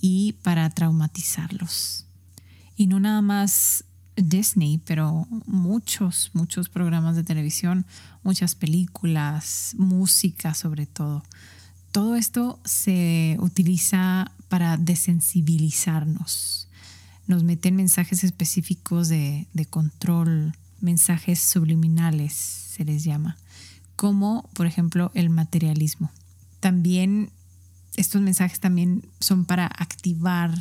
y 0.00 0.34
para 0.44 0.70
traumatizarlos. 0.70 2.06
Y 2.76 2.86
no 2.86 3.00
nada 3.00 3.20
más 3.20 3.82
Disney, 4.14 4.78
pero 4.78 5.26
muchos, 5.46 6.30
muchos 6.34 6.68
programas 6.68 7.16
de 7.16 7.24
televisión, 7.24 7.84
muchas 8.22 8.54
películas, 8.54 9.74
música 9.76 10.54
sobre 10.54 10.86
todo. 10.86 11.24
Todo 11.94 12.16
esto 12.16 12.58
se 12.64 13.36
utiliza 13.38 14.32
para 14.48 14.76
desensibilizarnos. 14.76 16.66
Nos 17.28 17.44
meten 17.44 17.76
mensajes 17.76 18.24
específicos 18.24 19.08
de, 19.08 19.46
control, 19.70 20.56
mensajes 20.80 21.38
subliminales 21.38 22.32
se 22.32 22.84
les 22.84 23.04
llama, 23.04 23.36
como 23.94 24.50
por 24.54 24.66
ejemplo 24.66 25.12
el 25.14 25.30
materialismo. 25.30 26.10
También 26.58 27.30
estos 27.94 28.20
mensajes 28.20 28.58
también 28.58 29.06
son 29.20 29.44
para 29.44 29.66
activar 29.66 30.52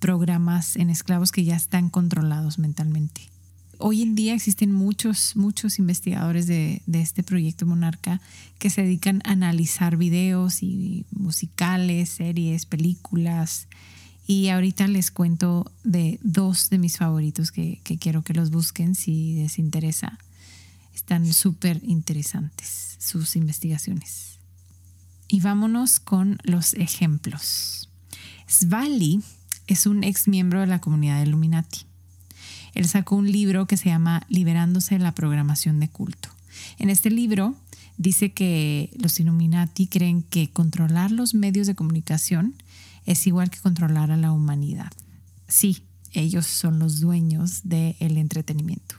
programas 0.00 0.74
en 0.74 0.90
esclavos 0.90 1.30
que 1.30 1.44
ya 1.44 1.54
están 1.54 1.90
controlados 1.90 2.58
mentalmente. 2.58 3.30
Hoy 3.78 4.02
en 4.02 4.14
día 4.14 4.34
existen 4.34 4.72
muchos, 4.72 5.36
muchos 5.36 5.78
investigadores 5.78 6.46
de, 6.46 6.82
este 6.92 7.22
proyecto 7.22 7.66
Monarca 7.66 8.20
que 8.58 8.70
se 8.70 8.82
dedican 8.82 9.20
a 9.24 9.32
analizar 9.32 9.96
videos 9.96 10.62
y 10.62 11.04
musicales, 11.10 12.08
series, 12.08 12.64
películas. 12.64 13.68
Y 14.26 14.48
ahorita 14.48 14.88
les 14.88 15.10
cuento 15.10 15.70
de 15.84 16.18
dos 16.22 16.70
de 16.70 16.78
mis 16.78 16.96
favoritos 16.96 17.52
que, 17.52 17.80
quiero 18.00 18.22
que 18.22 18.34
los 18.34 18.50
busquen 18.50 18.94
si 18.94 19.34
les 19.34 19.58
interesa. 19.58 20.18
Están 20.94 21.30
súper 21.32 21.80
interesantes 21.84 22.96
sus 22.98 23.36
investigaciones. 23.36 24.38
Y 25.28 25.40
vámonos 25.40 26.00
con 26.00 26.38
los 26.44 26.72
ejemplos. 26.74 27.90
Svali 28.46 29.20
es 29.66 29.86
un 29.86 30.02
ex 30.02 30.28
miembro 30.28 30.60
de 30.60 30.66
la 30.66 30.80
comunidad 30.80 31.20
de 31.20 31.26
Illuminati. 31.26 31.86
Él 32.76 32.86
sacó 32.86 33.16
un 33.16 33.32
libro 33.32 33.66
que 33.66 33.78
se 33.78 33.88
llama 33.88 34.22
Liberándose 34.28 34.96
de 34.96 35.02
la 35.02 35.14
programación 35.14 35.80
de 35.80 35.88
culto. 35.88 36.28
En 36.78 36.90
este 36.90 37.10
libro 37.10 37.56
dice 37.96 38.32
que 38.32 38.90
los 38.98 39.18
Illuminati 39.18 39.86
creen 39.86 40.22
que 40.22 40.50
controlar 40.50 41.10
los 41.10 41.32
medios 41.32 41.66
de 41.66 41.74
comunicación 41.74 42.54
es 43.06 43.26
igual 43.26 43.48
que 43.48 43.60
controlar 43.60 44.10
a 44.10 44.18
la 44.18 44.30
humanidad. 44.30 44.92
Sí, 45.48 45.84
ellos 46.12 46.46
son 46.46 46.78
los 46.78 47.00
dueños 47.00 47.62
del 47.64 48.18
entretenimiento. 48.18 48.96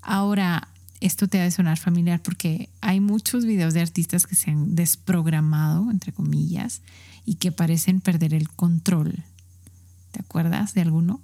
Ahora, 0.00 0.68
esto 1.02 1.28
te 1.28 1.38
ha 1.38 1.44
de 1.44 1.50
sonar 1.50 1.78
familiar 1.78 2.22
porque 2.22 2.70
hay 2.80 3.00
muchos 3.00 3.44
videos 3.44 3.74
de 3.74 3.82
artistas 3.82 4.26
que 4.26 4.36
se 4.36 4.52
han 4.52 4.74
desprogramado, 4.74 5.90
entre 5.90 6.12
comillas, 6.12 6.80
y 7.26 7.34
que 7.34 7.52
parecen 7.52 8.00
perder 8.00 8.32
el 8.32 8.48
control. 8.48 9.22
¿Te 10.12 10.20
acuerdas 10.20 10.72
de 10.72 10.80
alguno? 10.80 11.20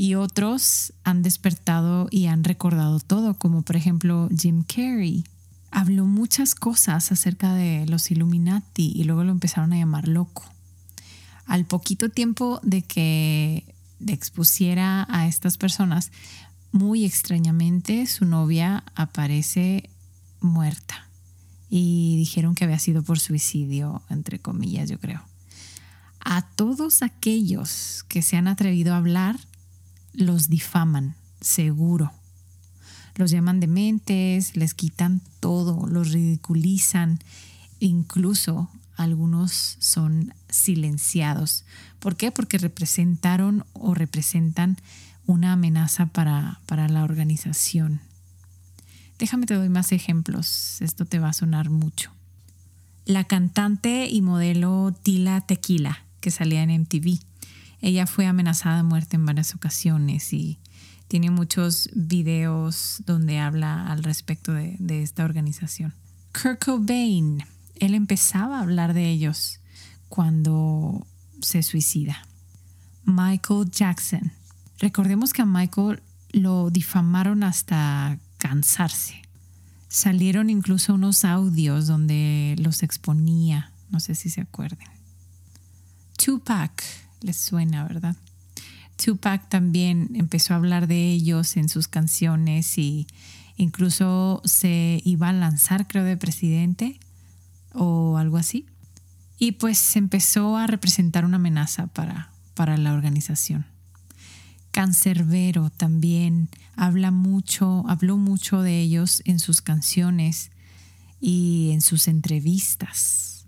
Y 0.00 0.14
otros 0.14 0.92
han 1.02 1.24
despertado 1.24 2.06
y 2.12 2.26
han 2.26 2.44
recordado 2.44 3.00
todo, 3.00 3.34
como 3.34 3.62
por 3.62 3.74
ejemplo 3.74 4.28
Jim 4.30 4.62
Carrey. 4.62 5.24
Habló 5.72 6.06
muchas 6.06 6.54
cosas 6.54 7.10
acerca 7.10 7.52
de 7.52 7.84
los 7.84 8.12
Illuminati 8.12 8.92
y 8.94 9.02
luego 9.02 9.24
lo 9.24 9.32
empezaron 9.32 9.72
a 9.72 9.76
llamar 9.76 10.06
loco. 10.06 10.44
Al 11.46 11.64
poquito 11.64 12.10
tiempo 12.10 12.60
de 12.62 12.82
que 12.82 13.74
expusiera 14.06 15.04
a 15.10 15.26
estas 15.26 15.58
personas, 15.58 16.12
muy 16.70 17.04
extrañamente 17.04 18.06
su 18.06 18.24
novia 18.24 18.84
aparece 18.94 19.90
muerta 20.40 21.08
y 21.70 22.14
dijeron 22.18 22.54
que 22.54 22.62
había 22.62 22.78
sido 22.78 23.02
por 23.02 23.18
suicidio, 23.18 24.02
entre 24.10 24.38
comillas, 24.38 24.88
yo 24.88 25.00
creo. 25.00 25.24
A 26.20 26.42
todos 26.42 27.02
aquellos 27.02 28.04
que 28.06 28.22
se 28.22 28.36
han 28.36 28.46
atrevido 28.46 28.94
a 28.94 28.98
hablar, 28.98 29.40
los 30.12 30.48
difaman, 30.48 31.14
seguro. 31.40 32.12
Los 33.14 33.30
llaman 33.30 33.60
dementes, 33.60 34.56
les 34.56 34.74
quitan 34.74 35.20
todo, 35.40 35.86
los 35.86 36.12
ridiculizan, 36.12 37.18
incluso 37.80 38.70
algunos 38.96 39.76
son 39.78 40.34
silenciados. 40.48 41.64
¿Por 41.98 42.16
qué? 42.16 42.30
Porque 42.30 42.58
representaron 42.58 43.64
o 43.72 43.94
representan 43.94 44.76
una 45.26 45.52
amenaza 45.52 46.06
para, 46.06 46.60
para 46.66 46.88
la 46.88 47.04
organización. 47.04 48.00
Déjame 49.18 49.46
te 49.46 49.54
doy 49.54 49.68
más 49.68 49.92
ejemplos, 49.92 50.80
esto 50.80 51.04
te 51.04 51.18
va 51.18 51.30
a 51.30 51.32
sonar 51.32 51.70
mucho. 51.70 52.12
La 53.04 53.24
cantante 53.24 54.08
y 54.08 54.22
modelo 54.22 54.94
Tila 55.02 55.40
Tequila, 55.40 56.04
que 56.20 56.30
salía 56.30 56.62
en 56.62 56.82
MTV, 56.82 57.20
ella 57.80 58.06
fue 58.06 58.26
amenazada 58.26 58.78
de 58.78 58.82
muerte 58.82 59.16
en 59.16 59.26
varias 59.26 59.54
ocasiones 59.54 60.32
y 60.32 60.58
tiene 61.08 61.30
muchos 61.30 61.90
videos 61.94 63.02
donde 63.06 63.38
habla 63.38 63.90
al 63.90 64.02
respecto 64.02 64.52
de, 64.52 65.02
esta 65.02 65.24
organización. 65.24 65.94
Kurt 66.32 66.64
Cobain, 66.64 67.44
él 67.76 67.94
empezaba 67.94 68.58
a 68.58 68.62
hablar 68.62 68.94
de 68.94 69.08
ellos 69.08 69.60
cuando 70.08 71.06
se 71.40 71.62
suicida. 71.62 72.26
Michael 73.04 73.70
Jackson, 73.70 74.32
Recordemos 74.78 75.32
que 75.32 75.42
a 75.42 75.46
Michael 75.46 76.02
lo 76.30 76.70
difamaron 76.70 77.42
hasta 77.42 78.18
cansarse. 78.38 79.22
Salieron 79.88 80.50
incluso 80.50 80.94
unos 80.94 81.24
audios 81.24 81.86
donde 81.86 82.54
los 82.58 82.82
exponía, 82.82 83.72
no 83.90 83.98
sé 83.98 84.14
si 84.14 84.30
se 84.30 84.42
acuerden. 84.42 84.86
Tupac, 86.16 86.82
les 87.20 87.36
suena, 87.36 87.84
¿verdad? 87.84 88.16
Tupac 88.96 89.48
también 89.48 90.10
empezó 90.14 90.54
a 90.54 90.56
hablar 90.56 90.86
de 90.86 91.10
ellos 91.12 91.56
en 91.56 91.68
sus 91.68 91.88
canciones 91.88 92.78
y 92.78 93.06
incluso 93.56 94.42
se 94.44 95.00
iba 95.04 95.28
a 95.28 95.32
lanzar, 95.32 95.86
creo, 95.86 96.04
de 96.04 96.16
presidente 96.16 96.98
o 97.72 98.16
algo 98.18 98.36
así. 98.36 98.66
Y 99.38 99.52
pues 99.52 99.96
empezó 99.96 100.56
a 100.56 100.66
representar 100.66 101.24
una 101.24 101.36
amenaza 101.36 101.86
para, 101.86 102.32
para 102.54 102.76
la 102.76 102.92
organización. 102.92 103.66
Cancerbero 104.72 105.70
también 105.70 106.48
habla 106.76 107.10
mucho, 107.10 107.84
habló 107.88 108.16
mucho 108.16 108.62
de 108.62 108.80
ellos 108.80 109.22
en 109.24 109.38
sus 109.38 109.60
canciones 109.60 110.50
y 111.20 111.70
en 111.72 111.80
sus 111.80 112.08
entrevistas. 112.08 113.46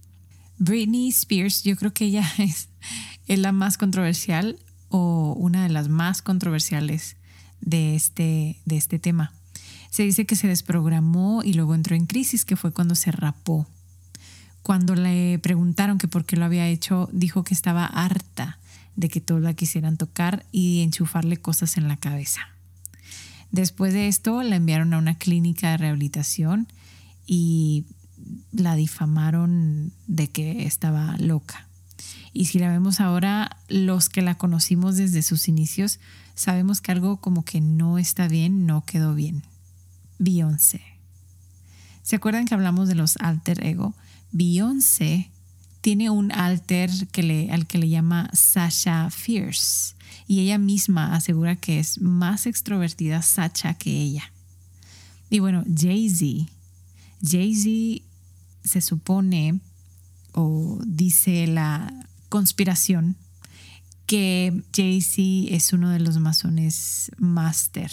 Britney 0.59 1.09
Spears, 1.09 1.63
yo 1.63 1.77
creo 1.77 1.93
que 1.93 2.07
ella 2.07 2.29
es, 2.39 2.69
es 3.27 3.39
la 3.39 3.53
más 3.53 3.79
controversial 3.79 4.59
o 4.89 5.35
una 5.39 5.63
de 5.63 5.69
las 5.69 5.89
más 5.89 6.23
controversiales 6.23 7.17
de 7.61 7.95
este, 7.95 8.61
de 8.65 8.77
este 8.77 8.99
tema. 8.99 9.33
Se 9.91 10.05
dice 10.05 10.27
que 10.27 10.37
se 10.37 10.49
desprogramó 10.49 11.43
y 11.43 11.55
luego 11.55 11.75
entró 11.75 11.97
en 11.97 12.07
crisis, 12.07 12.45
que 12.45 12.57
fue 12.57 12.73
cuando 12.73 12.95
se 12.95 13.11
rapó. 13.11 13.67
Cuando 14.63 14.95
le 14.95 15.39
preguntaron 15.39 15.99
que 15.99 16.09
por 16.09 16.25
qué 16.25 16.37
lo 16.37 16.45
había 16.45 16.69
hecho, 16.69 17.09
dijo 17.13 17.45
que 17.45 17.55
estaba 17.55 17.87
harta 17.87 18.59
de 18.97 19.09
que 19.09 19.21
todos 19.21 19.41
la 19.41 19.55
quisieran 19.55 19.97
tocar 19.97 20.45
y 20.53 20.83
enchufarle 20.83 21.39
cosas 21.39 21.77
en 21.77 21.89
la 21.89 21.97
cabeza. 21.97 22.41
Después 23.51 23.93
de 23.93 24.09
esto 24.09 24.43
la 24.43 24.57
enviaron 24.57 24.93
a 24.95 24.99
una 24.99 25.17
clínica 25.17 25.71
de 25.71 25.79
rehabilitación 25.79 26.69
y 27.27 27.85
la 28.53 28.77
difamaron 28.77 29.93
de 30.07 30.29
que 30.29 30.67
estaba 30.67 31.17
loca. 31.19 31.67
Y 32.33 32.47
si 32.47 32.59
la 32.59 32.69
vemos 32.69 33.01
ahora, 33.01 33.57
los 33.69 34.09
que 34.09 34.23
la 34.23 34.37
conocimos 34.37 34.97
desde 34.97 35.23
sus 35.23 35.49
inicios, 35.49 36.01
sabemos 36.35 36.81
que 36.81 36.93
algo 36.93 37.19
como 37.19 37.45
que 37.45 37.61
no 37.61 37.99
está 37.99 38.29
bien, 38.29 38.67
no 38.67 38.85
quedó 38.85 39.15
bien. 39.15 39.43
Beyoncé. 40.19 40.83
¿Se 42.03 42.17
acuerdan 42.17 42.45
que 42.45 42.55
hablamos 42.55 42.89
de 42.89 42.95
los 42.95 43.17
alter 43.19 43.65
ego? 43.65 43.95
Beyoncé 44.33 45.31
tiene 45.81 46.11
un 46.11 46.31
alter 46.33 46.91
que 47.09 47.23
le, 47.23 47.51
al 47.51 47.67
que 47.67 47.79
le 47.79 47.89
llama 47.89 48.31
Sasha 48.33 49.11
Fierce 49.11 49.95
y 50.27 50.41
ella 50.41 50.59
misma 50.59 51.15
asegura 51.15 51.57
que 51.57 51.79
es 51.81 52.01
más 52.01 52.47
extrovertida 52.47 53.23
Sacha 53.23 53.75
que 53.75 53.91
ella. 53.91 54.33
Y 55.29 55.39
bueno, 55.39 55.65
Jay-Z. 55.67 56.51
Jay-Z 57.23 58.05
se 58.63 58.81
supone 58.81 59.61
o 60.33 60.79
dice 60.87 61.47
la 61.47 61.93
conspiración 62.29 63.17
que 64.07 64.63
Jay-Z 64.75 65.55
es 65.55 65.73
uno 65.73 65.91
de 65.91 66.01
los 66.01 66.19
masones 66.19 67.11
master 67.19 67.91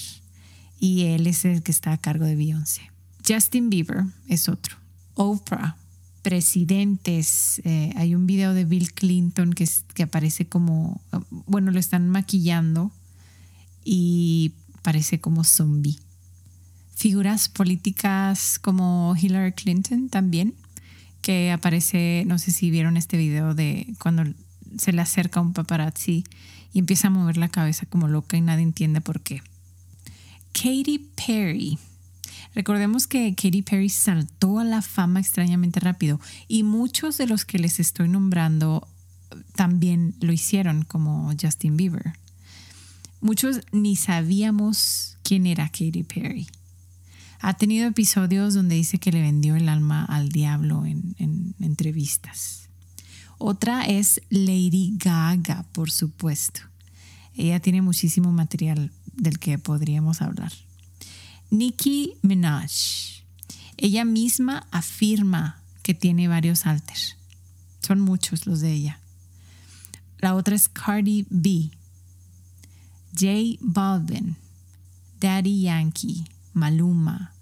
y 0.79 1.03
él 1.03 1.27
es 1.27 1.45
el 1.45 1.63
que 1.63 1.71
está 1.71 1.91
a 1.91 1.97
cargo 1.97 2.25
de 2.25 2.35
Beyoncé. 2.35 2.91
Justin 3.27 3.69
Bieber 3.69 4.05
es 4.27 4.49
otro. 4.49 4.77
Oprah 5.15 5.77
presidentes. 6.27 7.61
Eh, 7.63 7.93
hay 7.95 8.13
un 8.13 8.27
video 8.27 8.53
de 8.53 8.65
Bill 8.65 8.93
Clinton 8.93 9.53
que, 9.53 9.65
que 9.93 10.03
aparece 10.03 10.45
como, 10.45 11.01
bueno, 11.45 11.71
lo 11.71 11.79
están 11.79 12.09
maquillando 12.09 12.91
y 13.85 14.51
parece 14.81 15.21
como 15.21 15.45
zombie. 15.45 15.97
Figuras 16.95 17.47
políticas 17.47 18.59
como 18.59 19.15
Hillary 19.17 19.53
Clinton 19.53 20.09
también, 20.09 20.53
que 21.27 21.51
aparece, 21.51 22.23
no 22.25 22.39
sé 22.39 22.51
si 22.51 22.71
vieron 22.71 22.95
este 22.95 23.17
video 23.17 23.53
de 23.53 23.93
cuando 23.99 24.23
se 24.77 24.93
le 24.93 25.01
acerca 25.01 25.41
un 25.41 25.51
paparazzi 25.51 26.23
y 26.71 26.79
empieza 26.79 27.09
a 27.09 27.11
mover 27.11 27.35
la 27.35 27.49
cabeza 27.49 27.85
como 27.85 28.07
loca 28.07 28.37
y 28.37 28.41
nadie 28.41 28.63
entiende 28.63 29.01
por 29.01 29.19
qué. 29.19 29.41
Katy 30.53 30.99
Perry 31.27 31.77
Recordemos 32.55 33.07
que 33.07 33.35
Katy 33.35 33.61
Perry 33.61 33.89
saltó 33.89 34.59
a 34.59 34.63
la 34.63 34.81
fama 34.81 35.19
extrañamente 35.19 35.81
rápido 35.81 36.21
y 36.47 36.63
muchos 36.63 37.17
de 37.17 37.27
los 37.27 37.43
que 37.43 37.59
les 37.59 37.81
estoy 37.81 38.07
nombrando 38.07 38.87
también 39.53 40.15
lo 40.21 40.31
hicieron, 40.31 40.83
como 40.83 41.29
Justin 41.39 41.75
Bieber. 41.75 42.13
Muchos 43.19 43.59
ni 43.73 43.97
sabíamos 43.97 45.17
quién 45.23 45.45
era 45.45 45.65
Katy 45.67 46.03
Perry. 46.03 46.47
Ha 47.39 47.53
tenido 47.53 47.87
episodios 47.87 48.53
donde 48.53 48.75
dice 48.75 48.97
que 48.97 49.11
le 49.11 49.21
vendió 49.21 49.55
el 49.55 49.69
alma 49.69 50.05
al 50.05 50.29
diablo 50.29 50.85
en, 50.85 51.15
en 51.19 51.55
entrevistas. 51.59 52.69
Otra 53.37 53.85
es 53.85 54.21
Lady 54.29 54.95
Gaga, 54.97 55.63
por 55.71 55.91
supuesto. 55.91 56.61
Ella 57.35 57.59
tiene 57.59 57.81
muchísimo 57.83 58.31
material 58.31 58.91
del 59.13 59.37
que 59.37 59.57
podríamos 59.59 60.21
hablar. 60.21 60.51
Nicki 61.51 62.15
Minaj. 62.23 63.21
Ella 63.77 64.05
misma 64.05 64.65
afirma 64.71 65.61
que 65.83 65.93
tiene 65.93 66.27
varios 66.27 66.65
alters. 66.65 67.15
Son 67.79 68.01
muchos 68.01 68.47
los 68.47 68.59
de 68.59 68.73
ella. 68.73 68.99
La 70.19 70.35
otra 70.35 70.55
es 70.55 70.67
Cardi 70.67 71.25
B. 71.29 71.69
J 73.13 73.57
Balvin. 73.61 74.35
Daddy 75.21 75.61
Yankee. 75.61 76.25
Maluma. 76.57 77.33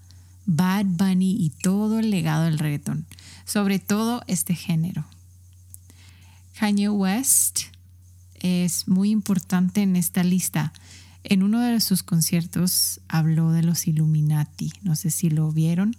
Bad 0.46 0.86
Bunny 0.86 1.36
y 1.40 1.50
todo 1.50 1.98
el 1.98 2.10
legado 2.10 2.44
del 2.44 2.58
reggaeton. 2.58 3.04
Sobre 3.44 3.80
todo 3.80 4.22
este 4.28 4.54
género. 4.54 5.04
Kanye 6.58 6.88
West 6.88 7.62
es 8.40 8.86
muy 8.86 9.10
importante 9.10 9.82
en 9.82 9.96
esta 9.96 10.22
lista 10.22 10.72
en 11.28 11.42
uno 11.42 11.60
de 11.60 11.80
sus 11.80 12.04
conciertos 12.04 13.00
habló 13.08 13.50
de 13.50 13.64
los 13.64 13.88
Illuminati, 13.88 14.72
no 14.82 14.94
sé 14.94 15.10
si 15.10 15.28
lo 15.28 15.50
vieron. 15.50 15.96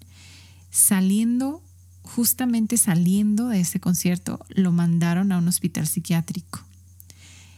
Saliendo, 0.71 1.61
justamente 2.01 2.77
saliendo 2.77 3.49
de 3.49 3.59
ese 3.59 3.81
concierto, 3.81 4.39
lo 4.47 4.71
mandaron 4.71 5.33
a 5.33 5.39
un 5.39 5.49
hospital 5.49 5.85
psiquiátrico. 5.85 6.63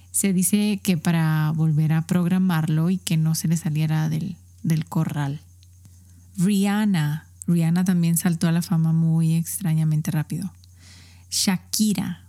Se 0.10 0.34
dice 0.34 0.80
que 0.82 0.98
para 0.98 1.52
volver 1.56 1.94
a 1.94 2.08
programarlo 2.08 2.90
y 2.90 2.98
que 2.98 3.18
no 3.18 3.36
se 3.36 3.48
le 3.48 3.56
saliera 3.56 4.10
del, 4.10 4.36
del 4.64 4.86
corral. 4.86 5.40
Rihanna, 6.40 7.28
Rihanna 7.48 7.84
también 7.84 8.16
saltó 8.16 8.48
a 8.48 8.54
la 8.54 8.62
fama 8.62 8.94
muy 8.94 9.36
extrañamente 9.36 10.10
rápido. 10.10 10.52
Shakira, 11.30 12.24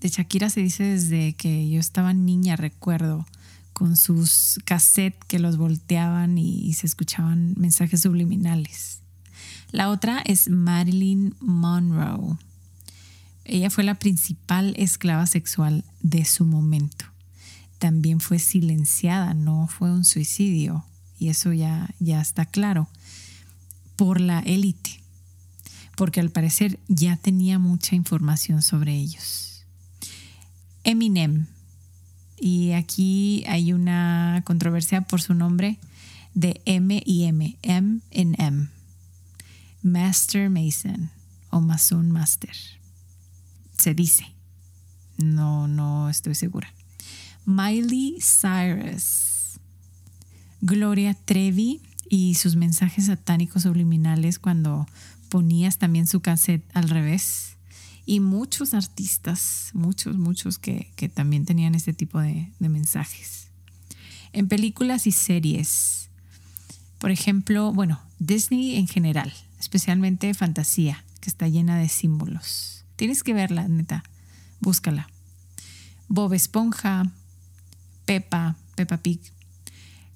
de 0.00 0.08
Shakira 0.08 0.48
se 0.50 0.60
dice 0.60 0.84
desde 0.84 1.34
que 1.34 1.68
yo 1.68 1.80
estaba 1.80 2.14
niña, 2.14 2.54
recuerdo 2.54 3.26
con 3.72 3.96
sus 3.96 4.60
cassettes 4.64 5.24
que 5.26 5.40
los 5.40 5.56
volteaban 5.56 6.38
y, 6.38 6.72
se 6.74 6.86
escuchaban 6.86 7.54
mensajes 7.56 8.02
subliminales. 8.02 9.00
La 9.72 9.90
otra 9.90 10.22
es 10.24 10.48
Marilyn 10.48 11.34
Monroe. 11.40 12.36
Ella 13.44 13.70
fue 13.70 13.82
la 13.82 13.94
principal 13.94 14.74
esclava 14.76 15.26
sexual 15.26 15.84
de 16.02 16.24
su 16.24 16.44
momento. 16.44 17.04
También 17.78 18.20
fue 18.20 18.38
silenciada, 18.38 19.34
no 19.34 19.66
fue 19.68 19.90
un 19.90 20.04
suicidio, 20.04 20.84
y 21.18 21.28
eso 21.28 21.52
ya, 21.52 21.90
ya 21.98 22.20
está 22.20 22.46
claro, 22.46 22.88
por 23.98 24.20
la 24.20 24.38
élite, 24.38 25.02
porque 25.96 26.20
al 26.20 26.30
parecer 26.30 26.78
ya 26.86 27.16
tenía 27.16 27.58
mucha 27.58 27.96
información 27.96 28.62
sobre 28.62 28.94
ellos. 28.94 29.64
Eminem 30.84 31.48
y 32.38 32.70
aquí 32.72 33.44
hay 33.48 33.72
una 33.72 34.42
controversia 34.46 35.00
por 35.00 35.20
su 35.20 35.34
nombre 35.34 35.80
de 36.34 36.62
M 36.64 37.02
y 37.04 37.24
M, 37.24 37.58
M 37.62 38.00
en 38.12 38.40
M. 38.40 38.68
Master 39.82 40.48
Mason 40.48 41.10
o 41.50 41.60
Mason 41.60 42.12
Master. 42.12 42.54
Se 43.76 43.94
dice. 43.94 44.26
No, 45.16 45.66
no 45.66 46.08
estoy 46.08 46.36
segura. 46.36 46.72
Miley 47.46 48.18
Cyrus. 48.20 49.58
Gloria 50.60 51.14
Trevi 51.14 51.80
y 52.08 52.34
sus 52.34 52.56
mensajes 52.56 53.06
satánicos 53.06 53.62
subliminales 53.62 54.38
cuando 54.38 54.86
ponías 55.28 55.78
también 55.78 56.06
su 56.06 56.20
cassette 56.20 56.64
al 56.74 56.88
revés 56.88 57.56
y 58.06 58.20
muchos 58.20 58.72
artistas, 58.72 59.70
muchos, 59.74 60.16
muchos 60.16 60.58
que, 60.58 60.90
también 61.14 61.44
tenían 61.44 61.74
este 61.74 61.92
tipo 61.92 62.18
de, 62.20 62.50
de 62.58 62.68
mensajes. 62.68 63.48
En 64.32 64.48
películas 64.48 65.06
y 65.06 65.12
series, 65.12 66.08
por 66.98 67.10
ejemplo, 67.10 67.72
bueno, 67.72 68.00
Disney 68.18 68.76
en 68.76 68.88
general, 68.88 69.32
especialmente 69.60 70.32
fantasía, 70.32 71.04
que 71.20 71.28
está 71.28 71.48
llena 71.48 71.78
de 71.78 71.88
símbolos. 71.88 72.84
Tienes 72.96 73.22
que 73.22 73.34
verla, 73.34 73.68
neta, 73.68 74.02
búscala. 74.60 75.08
Bob 76.08 76.32
Esponja, 76.32 77.12
Peppa, 78.06 78.56
Peppa 78.74 78.96
Pig. 78.96 79.20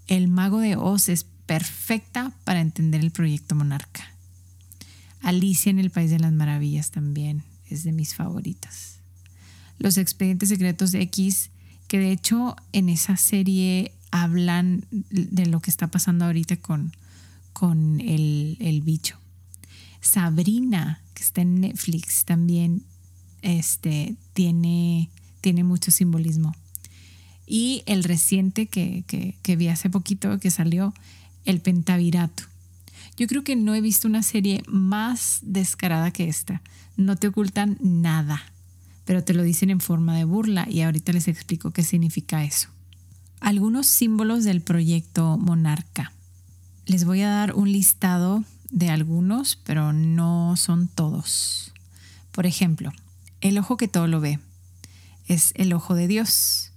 El 0.06 0.28
mago 0.28 0.60
de 0.60 0.76
Oz 0.76 1.10
es 1.10 1.24
perfecta 1.46 2.32
para 2.44 2.60
entender 2.60 3.00
el 3.00 3.10
proyecto 3.10 3.54
Monarca. 3.54 4.04
Alicia 5.20 5.70
en 5.70 5.78
el 5.78 5.90
País 5.90 6.10
de 6.10 6.18
las 6.18 6.32
Maravillas 6.32 6.90
también 6.90 7.44
es 7.68 7.84
de 7.84 7.92
mis 7.92 8.14
favoritas. 8.14 8.98
Los 9.78 9.96
expedientes 9.96 10.48
secretos 10.48 10.92
de 10.92 11.02
X, 11.02 11.50
que 11.88 11.98
de 11.98 12.12
hecho 12.12 12.56
en 12.72 12.88
esa 12.88 13.16
serie 13.16 13.92
hablan 14.10 14.84
de 14.90 15.46
lo 15.46 15.60
que 15.60 15.70
está 15.70 15.88
pasando 15.88 16.24
ahorita 16.24 16.56
con, 16.56 16.92
con 17.52 18.00
el, 18.00 18.56
el 18.60 18.82
bicho. 18.82 19.16
Sabrina, 20.00 21.00
que 21.14 21.22
está 21.22 21.42
en 21.42 21.60
Netflix, 21.60 22.24
también 22.24 22.82
este, 23.40 24.16
tiene, 24.34 25.08
tiene 25.40 25.64
mucho 25.64 25.90
simbolismo. 25.90 26.54
Y 27.46 27.82
el 27.86 28.04
reciente 28.04 28.66
que, 28.66 29.04
que, 29.06 29.36
que 29.42 29.56
vi 29.56 29.68
hace 29.68 29.90
poquito, 29.90 30.38
que 30.38 30.50
salió, 30.50 30.94
el 31.44 31.60
pentavirato. 31.60 32.44
Yo 33.16 33.26
creo 33.26 33.44
que 33.44 33.56
no 33.56 33.74
he 33.74 33.80
visto 33.80 34.08
una 34.08 34.22
serie 34.22 34.62
más 34.66 35.40
descarada 35.42 36.10
que 36.10 36.28
esta. 36.28 36.62
No 36.96 37.16
te 37.16 37.28
ocultan 37.28 37.78
nada, 37.80 38.42
pero 39.04 39.22
te 39.22 39.34
lo 39.34 39.42
dicen 39.42 39.70
en 39.70 39.80
forma 39.80 40.16
de 40.16 40.24
burla 40.24 40.66
y 40.68 40.80
ahorita 40.80 41.12
les 41.12 41.28
explico 41.28 41.72
qué 41.72 41.82
significa 41.82 42.44
eso. 42.44 42.68
Algunos 43.40 43.86
símbolos 43.86 44.44
del 44.44 44.60
proyecto 44.60 45.36
Monarca. 45.36 46.12
Les 46.86 47.04
voy 47.04 47.22
a 47.22 47.28
dar 47.28 47.54
un 47.54 47.70
listado 47.70 48.44
de 48.70 48.88
algunos, 48.88 49.56
pero 49.64 49.92
no 49.92 50.56
son 50.56 50.88
todos. 50.88 51.72
Por 52.32 52.46
ejemplo, 52.46 52.92
el 53.40 53.58
ojo 53.58 53.76
que 53.76 53.88
todo 53.88 54.06
lo 54.06 54.20
ve 54.20 54.38
es 55.26 55.52
el 55.56 55.72
ojo 55.72 55.94
de 55.94 56.08
Dios. 56.08 56.71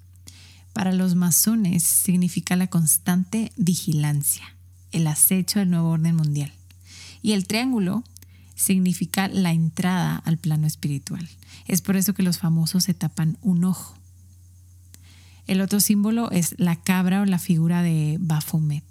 Para 0.76 0.92
los 0.92 1.16
masones 1.16 1.84
significa 1.84 2.58
la 2.58 2.68
constante 2.68 3.54
vigilancia 3.56 4.44
el 4.92 5.08
acecho 5.08 5.60
del 5.60 5.70
nuevo 5.70 5.90
orden 5.90 6.18
mundial. 6.18 6.52
Y 7.22 7.32
el 7.32 7.48
triángulo 7.48 8.04
significa 8.56 9.30
la 9.30 9.54
entrada 9.54 10.18
al 10.18 10.38
plano 10.38 10.68
espiritual. 10.68 11.30
Es 11.66 11.82
por 11.82 11.96
eso 11.96 12.14
que 12.14 12.24
los 12.24 12.40
famosos 12.40 12.84
se 12.84 12.94
tapan 12.94 13.38
un 13.42 13.64
ojo. 13.64 13.96
El 15.48 15.62
otro 15.62 15.80
símbolo 15.80 16.30
es 16.32 16.56
la 16.58 16.76
cabra 16.76 17.22
o 17.22 17.26
la 17.26 17.40
figura 17.40 17.82
de 17.82 18.18
Baphomet. 18.20 18.84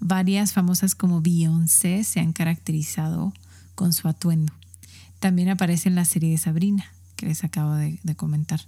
Varias 0.00 0.52
famosas 0.52 0.94
como 0.94 1.22
Beyoncé 1.22 2.04
se 2.04 2.20
han 2.20 2.34
caracterizado 2.34 3.32
con 3.74 3.94
su 3.94 4.06
atuendo. 4.06 4.52
También 5.18 5.48
aparece 5.48 5.88
en 5.88 5.94
la 5.94 6.04
serie 6.04 6.32
de 6.32 6.36
Sabrina, 6.36 6.92
que 7.16 7.24
les 7.24 7.42
acabo 7.42 7.72
de, 7.72 7.98
de 8.02 8.14
comentar. 8.14 8.60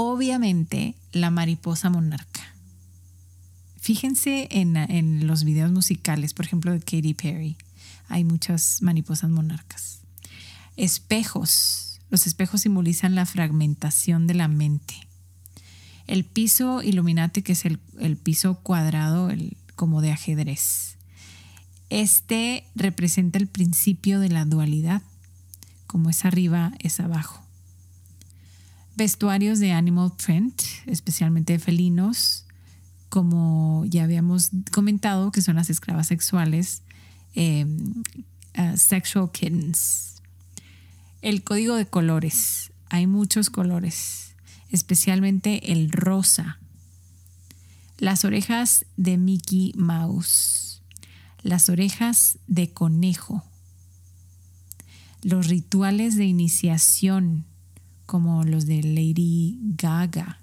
Obviamente, 0.00 0.94
la 1.10 1.30
mariposa 1.30 1.90
monarca 1.90 2.38
Fíjense 3.88 4.48
en, 4.50 5.26
los 5.26 5.44
videos 5.44 5.72
musicales, 5.72 6.34
por 6.34 6.44
ejemplo, 6.44 6.72
de 6.72 6.80
Katy 6.80 7.14
Perry. 7.14 7.56
Hay 8.08 8.22
muchas 8.22 8.82
mariposas 8.82 9.30
monarcas. 9.30 10.00
Espejos. 10.76 11.98
Los 12.10 12.26
espejos 12.26 12.60
simbolizan 12.60 13.14
la 13.14 13.24
fragmentación 13.24 14.26
de 14.26 14.34
la 14.34 14.46
mente. 14.46 14.94
El 16.06 16.26
piso 16.26 16.82
Illuminati, 16.82 17.40
que 17.40 17.52
es 17.52 17.64
el, 17.64 17.78
piso 18.18 18.56
cuadrado, 18.62 19.30
el, 19.30 19.56
como 19.74 20.02
de 20.02 20.12
ajedrez. 20.12 20.98
Este 21.88 22.64
representa 22.74 23.38
el 23.38 23.46
principio 23.46 24.20
de 24.20 24.28
la 24.28 24.44
dualidad. 24.44 25.00
Como 25.86 26.10
es 26.10 26.26
arriba, 26.26 26.72
es 26.78 27.00
abajo. 27.00 27.47
Vestuarios 28.98 29.60
de 29.60 29.70
animal 29.70 30.10
print, 30.16 30.60
especialmente 30.86 31.52
de 31.52 31.60
felinos, 31.60 32.44
como 33.10 33.84
ya 33.86 34.02
habíamos 34.02 34.50
comentado, 34.72 35.30
que 35.30 35.40
son 35.40 35.54
las 35.54 35.70
esclavas 35.70 36.08
sexuales, 36.08 36.82
em, 37.32 38.02
uh, 38.58 38.76
sexual 38.76 39.30
kittens. 39.30 40.16
El 41.22 41.44
código 41.44 41.76
de 41.76 41.86
colores. 41.86 42.72
Hay 42.90 43.06
muchos 43.06 43.50
colores, 43.50 44.34
especialmente 44.68 45.70
el 45.70 45.92
rosa. 45.92 46.58
Las 47.98 48.24
orejas 48.24 48.84
de 48.96 49.16
Mickey 49.16 49.74
Mouse. 49.76 50.82
las 51.44 51.68
orejas 51.68 52.36
de 52.48 52.72
conejo, 52.72 53.44
los 55.22 55.46
rituales 55.46 56.16
de 56.16 56.24
iniciación 56.24 57.47
como 58.08 58.42
los 58.42 58.64
de 58.64 58.82
Lady 58.82 59.58
Gaga. 59.76 60.38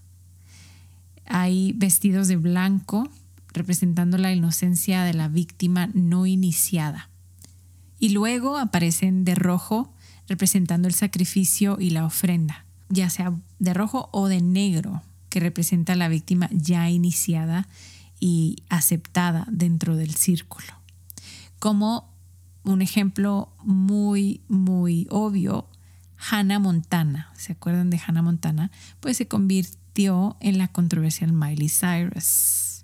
Hay 1.26 1.74
vestidos 1.74 2.28
de 2.28 2.38
blanco 2.38 3.10
representando 3.54 4.20
la 4.20 4.32
inocencia 4.32 5.04
de 5.04 5.16
la 5.16 5.30
víctima 5.30 5.90
no 5.96 6.28
iniciada. 6.28 7.10
Y 8.00 8.10
luego 8.10 8.60
aparecen 8.60 9.26
de 9.26 9.34
rojo 9.34 9.92
representando 10.28 10.88
el 10.88 10.94
sacrificio 10.94 11.78
y 11.80 11.90
la 11.90 12.06
ofrenda, 12.06 12.66
ya 12.90 13.10
sea 13.10 13.34
de 13.58 13.74
rojo 13.74 14.10
o 14.12 14.28
de 14.28 14.42
negro, 14.42 15.02
que 15.30 15.40
representa 15.40 15.94
a 15.94 15.96
la 15.96 16.08
víctima 16.08 16.50
ya 16.52 16.92
iniciada 16.92 17.68
y 18.20 18.58
aceptada 18.70 19.48
dentro 19.50 19.96
del 19.96 20.14
círculo. 20.14 20.72
Como 21.58 22.14
un 22.64 22.84
ejemplo 22.84 23.50
muy, 23.64 24.42
muy 24.50 25.08
obvio, 25.10 25.68
Hannah 26.18 26.60
Montana, 26.60 27.32
¿se 27.36 27.54
acuerdan 27.54 27.90
de 27.90 28.00
Hannah 28.06 28.22
Montana? 28.22 28.72
Pues 29.00 29.18
se 29.18 29.28
convirtió 29.28 30.38
en 30.40 30.58
la 30.58 30.68
controversial 30.68 31.34
Miley 31.34 31.70
Cyrus. 31.70 32.84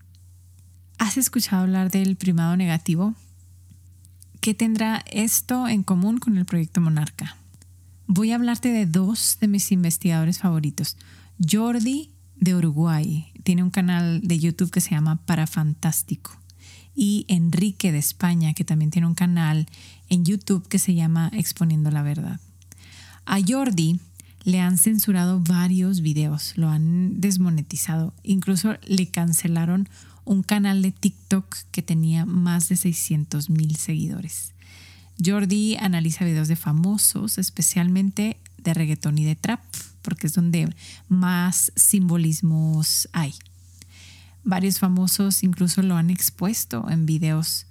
¿Has 0.98 1.18
escuchado 1.18 1.64
hablar 1.64 1.92
del 1.92 2.16
primado 2.16 2.56
negativo? 2.56 3.16
¿Qué 4.40 4.54
tendrá 4.54 5.04
esto 5.12 5.68
en 5.68 5.84
común 5.84 6.20
con 6.20 6.38
el 6.38 6.46
proyecto 6.46 6.82
Monarca? 6.82 7.38
Voy 8.08 8.32
a 8.32 8.36
hablarte 8.36 8.70
de 8.70 8.86
dos 8.86 9.38
de 9.40 9.48
mis 9.48 9.72
investigadores 9.72 10.40
favoritos. 10.40 10.98
Jordi 11.40 12.12
de 12.36 12.56
Uruguay 12.56 13.32
tiene 13.44 13.64
un 13.64 13.70
canal 13.70 14.22
de 14.22 14.40
YouTube 14.40 14.72
que 14.72 14.82
se 14.82 14.92
llama 14.92 15.18
Parafantástico. 15.26 16.38
Y 16.94 17.26
Enrique 17.30 17.92
de 17.92 18.00
España, 18.00 18.54
que 18.54 18.66
también 18.66 18.92
tiene 18.92 19.08
un 19.08 19.16
canal 19.16 19.68
en 20.10 20.26
YouTube 20.26 20.68
que 20.68 20.78
se 20.78 20.94
llama 20.94 21.32
Exponiendo 21.34 21.90
la 21.90 22.02
Verdad. 22.02 22.40
A 23.26 23.40
Jordi 23.46 24.00
le 24.44 24.60
han 24.60 24.78
censurado 24.78 25.40
varios 25.40 26.02
videos, 26.02 26.54
lo 26.58 26.70
han 26.70 27.22
desmonetizado, 27.22 28.14
incluso 28.24 28.76
le 28.86 29.08
cancelaron 29.08 29.88
un 30.26 30.44
canal 30.44 30.82
de 30.82 30.92
TikTok 30.92 31.56
que 31.72 31.82
tenía 31.82 32.26
más 32.26 32.70
de 32.70 32.78
600 32.78 33.50
mil 33.50 33.76
seguidores. 33.76 34.54
Jordi 35.24 35.76
analiza 35.76 36.26
videos 36.26 36.48
de 36.48 36.56
famosos, 36.56 37.38
especialmente 37.38 38.38
de 38.58 38.74
reggaetón 38.74 39.18
y 39.18 39.26
de 39.26 39.36
trap, 39.36 39.62
porque 40.02 40.28
es 40.28 40.34
donde 40.34 40.74
más 41.08 41.72
simbolismos 41.76 43.10
hay. 43.14 43.34
Varios 44.44 44.80
famosos 44.80 45.44
incluso 45.44 45.84
lo 45.84 45.96
han 45.98 46.10
expuesto 46.10 46.90
en 46.90 47.06
videos, 47.06 47.68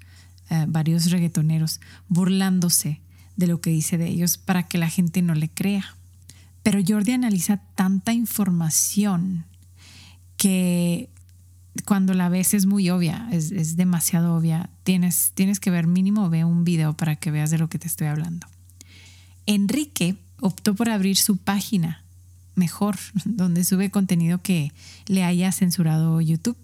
eh, 0.51 0.67
varios 0.69 1.11
reggaetoneros, 1.11 1.81
burlándose 2.09 3.01
de 3.41 3.49
lo 3.49 3.61
que 3.61 3.71
dice 3.71 3.99
de 3.99 4.07
ellos 4.07 4.39
para 4.39 4.63
que 4.63 4.79
la 4.79 4.89
gente 4.89 5.23
no 5.23 5.35
le 5.35 5.49
crea. 5.49 5.97
Pero 6.63 6.81
Jordi 6.87 7.13
analiza 7.13 7.57
tanta 7.75 8.13
información 8.13 9.47
que 10.37 11.09
cuando 11.85 12.15
la 12.15 12.29
ves 12.29 12.55
es 12.55 12.67
muy 12.67 12.91
obvia, 12.91 13.29
es, 13.33 13.77
demasiado 13.77 14.37
obvia. 14.37 14.71
Tienes, 14.85 15.33
tienes 15.35 15.59
que 15.59 15.71
ver 15.71 15.87
mínimo, 15.87 16.31
ve 16.31 16.45
un 16.45 16.65
video 16.65 16.97
para 16.97 17.17
que 17.17 17.31
veas 17.31 17.51
de 17.51 17.59
lo 17.59 17.69
que 17.69 17.79
te 17.79 17.89
estoy 17.89 18.07
hablando. 18.07 18.47
Enrique 19.47 20.17
optó 20.41 20.75
por 20.75 20.91
abrir 20.91 21.17
su 21.17 21.37
página 21.37 22.05
mejor, 22.55 22.97
donde 23.25 23.65
sube 23.65 23.91
contenido 23.91 24.43
que 24.43 24.73
le 25.07 25.25
haya 25.25 25.51
censurado 25.53 26.21
YouTube. 26.21 26.57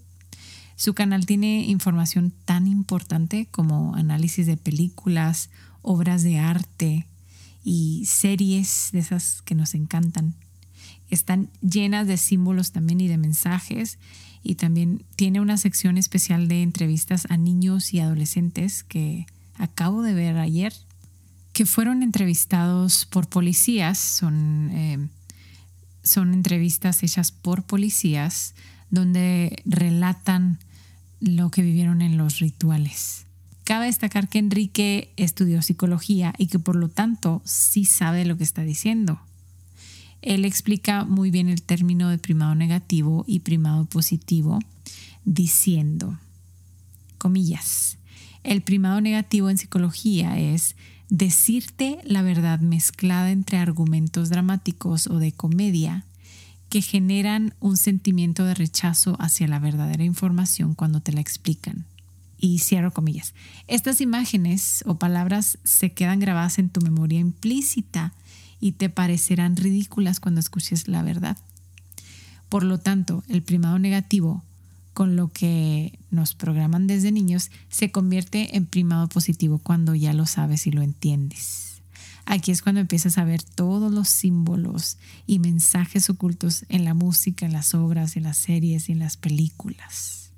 Su 0.77 0.93
canal 0.93 1.25
tiene 1.25 1.65
información 1.65 2.35
tan 2.45 2.67
importante 2.67 3.49
como 3.51 3.95
análisis 3.95 4.47
de 4.47 4.59
películas, 4.59 5.49
obras 5.81 6.23
de 6.23 6.39
arte 6.39 7.07
y 7.65 8.05
series 8.05 8.91
de 8.93 8.99
esas 8.99 9.41
que 9.43 9.55
nos 9.55 9.75
encantan. 9.75 10.35
Están 11.09 11.49
llenas 11.63 12.07
de 12.07 12.19
símbolos 12.19 12.73
también 12.73 13.01
y 13.01 13.09
de 13.09 13.17
mensajes 13.17 13.99
y 14.43 14.57
también 14.57 15.03
tiene 15.17 15.41
una 15.41 15.57
sección 15.57 15.97
especial 15.97 16.47
de 16.47 16.63
entrevistas 16.63 17.27
a 17.31 17.39
niños 17.39 17.95
y 17.95 18.01
adolescentes 18.01 18.85
que 18.85 19.25
acabo 19.55 20.03
de 20.03 20.13
ver 20.13 20.37
ayer, 20.37 20.75
que 21.55 21.65
fueron 21.65 22.03
entrevistados 22.03 23.07
por 23.07 23.29
policías, 23.29 23.97
son, 23.99 24.71
eh, 24.73 25.09
son 26.03 26.35
entrevistas 26.35 27.03
hechas 27.03 27.33
por 27.33 27.63
policías 27.63 28.55
donde 28.91 29.63
relatan 29.65 30.59
lo 31.21 31.51
que 31.51 31.63
vivieron 31.63 32.03
en 32.03 32.17
los 32.17 32.39
rituales. 32.39 33.27
Cabe 33.65 33.87
destacar 33.87 34.29
que 34.29 34.39
Enrique 34.39 35.13
estudió 35.17 35.61
psicología 35.63 36.33
y 36.39 36.47
que 36.47 36.59
por 36.59 36.77
lo 36.77 36.89
tanto 36.89 37.43
sí 37.45 37.85
sabe 37.85 38.25
lo 38.25 38.37
que 38.37 38.45
está 38.45 38.63
diciendo. 38.63 39.21
Él 40.23 40.45
explica 40.45 41.05
muy 41.05 41.31
bien 41.31 41.49
el 41.49 41.63
término 41.63 42.09
de 42.09 42.19
primado 42.19 42.55
negativo 42.55 43.25
y 43.27 43.41
primado 43.41 43.85
positivo 43.85 44.61
diciendo, 45.25 46.19
comillas, 47.19 47.99
el 48.45 48.63
primado 48.63 49.01
negativo 49.01 49.51
en 49.51 49.59
psicología 49.59 50.39
es 50.39 50.77
decirte 51.09 51.99
la 52.05 52.23
verdad 52.23 52.61
mezclada 52.61 53.31
entre 53.31 53.59
argumentos 53.59 54.29
dramáticos 54.29 55.09
o 55.09 55.19
de 55.19 55.33
comedia 55.33 56.05
que 56.69 56.83
generan 56.83 57.55
un 57.61 57.77
sentimiento 57.77 58.45
de 58.45 58.55
rechazo 58.55 59.17
hacia 59.21 59.49
la 59.49 59.59
verdadera 59.59 60.05
información 60.05 60.75
cuando 60.75 61.01
te 61.01 61.13
la 61.13 61.21
explican. 61.21 61.87
Y 62.39 62.59
cierro 62.59 62.93
comillas. 62.93 63.35
Estas 63.67 64.01
imágenes 64.01 64.83
o 64.87 64.99
palabras 64.99 65.59
se 65.65 65.93
quedan 65.93 66.21
grabadas 66.21 66.59
en 66.59 66.69
tu 66.69 66.81
memoria 66.81 67.19
implícita 67.19 68.13
y 68.61 68.73
te 68.73 68.91
parecerán 68.91 69.57
ridículas 69.57 70.21
cuando 70.21 70.41
escuches 70.41 70.89
la 70.89 71.03
verdad. 71.03 71.39
Por 72.49 72.63
lo 72.63 72.79
tanto, 72.79 73.25
el 73.29 73.43
primado 73.43 73.79
negativo, 73.79 74.45
con 74.93 75.17
lo 75.17 75.29
que 75.29 75.99
nos 76.11 76.35
programan 76.35 76.87
desde 76.87 77.13
niños, 77.13 77.51
se 77.69 77.91
convierte 77.91 78.57
en 78.57 78.67
primado 78.67 79.09
positivo 79.09 79.59
cuando 79.59 79.95
ya 79.95 80.13
lo 80.13 80.27
sabes 80.27 80.67
y 80.67 80.71
lo 80.71 80.83
entiendes. 80.83 81.76
Aquí 82.27 82.51
es 82.51 82.61
cuando 82.61 82.81
empiezas 82.81 83.19
a 83.19 83.25
ver 83.25 83.43
todos 83.43 83.93
los 83.93 84.09
símbolos 84.09 84.99
y 85.27 85.39
mensajes 85.39 86.11
ocultos 86.11 86.65
en 86.69 86.85
la 86.85 86.93
música, 86.93 87.47
en 87.47 87.53
las 87.53 87.75
obras, 87.75 88.17
en 88.17 88.25
las 88.25 88.37
series 88.37 88.89
y 88.89 88.93
en 88.93 88.99
las 88.99 89.17
películas. 89.17 90.33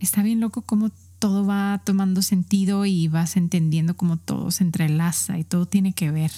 Está 0.00 0.22
bien 0.22 0.40
loco 0.40 0.62
cómo 0.62 0.90
todo 1.18 1.46
va 1.46 1.80
tomando 1.84 2.22
sentido 2.22 2.84
y 2.84 3.08
vas 3.08 3.36
entendiendo 3.36 3.96
cómo 3.96 4.16
todo 4.16 4.50
se 4.50 4.64
entrelaza 4.64 5.38
y 5.38 5.44
todo 5.44 5.66
tiene 5.66 5.92
que 5.92 6.10
ver 6.10 6.32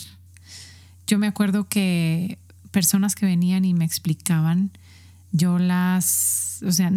yo 1.07 1.19
me 1.19 1.27
acuerdo 1.27 1.69
que 1.69 2.39
personas 2.71 3.15
que 3.15 3.27
venían 3.27 3.65
y 3.65 3.75
me 3.75 3.85
explicaban, 3.85 4.71
yo 5.31 5.59
las, 5.59 6.63
o 6.67 6.73
sea, 6.73 6.91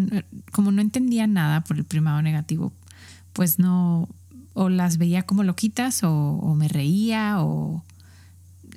como 0.52 0.72
no 0.72 0.82
entendía 0.82 1.28
nada 1.28 1.66
por 1.66 1.78
el 1.78 1.84
primado 1.84 2.22
negativo, 2.22 2.72
pues 3.34 3.60
no, 3.60 4.08
o 4.56 4.70
las 4.70 4.98
veía 4.98 5.24
como 5.24 5.44
loquitas 5.44 6.02
o, 6.04 6.56
me 6.58 6.68
reía 6.68 7.42
o 7.42 7.84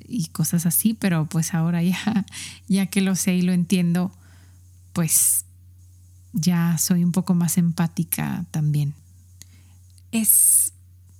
y 0.07 0.25
cosas 0.27 0.65
así, 0.65 0.93
pero 0.93 1.25
pues 1.25 1.53
ahora 1.53 1.81
ya, 1.81 2.25
ya 2.67 2.85
que 2.87 3.01
lo 3.01 3.15
sé 3.15 3.35
y 3.35 3.41
lo 3.41 3.53
entiendo, 3.53 4.11
pues 4.93 5.45
ya 6.33 6.77
soy 6.77 7.03
un 7.03 7.11
poco 7.11 7.33
más 7.33 7.57
empática 7.57 8.45
también. 8.51 8.93
Es 10.11 10.73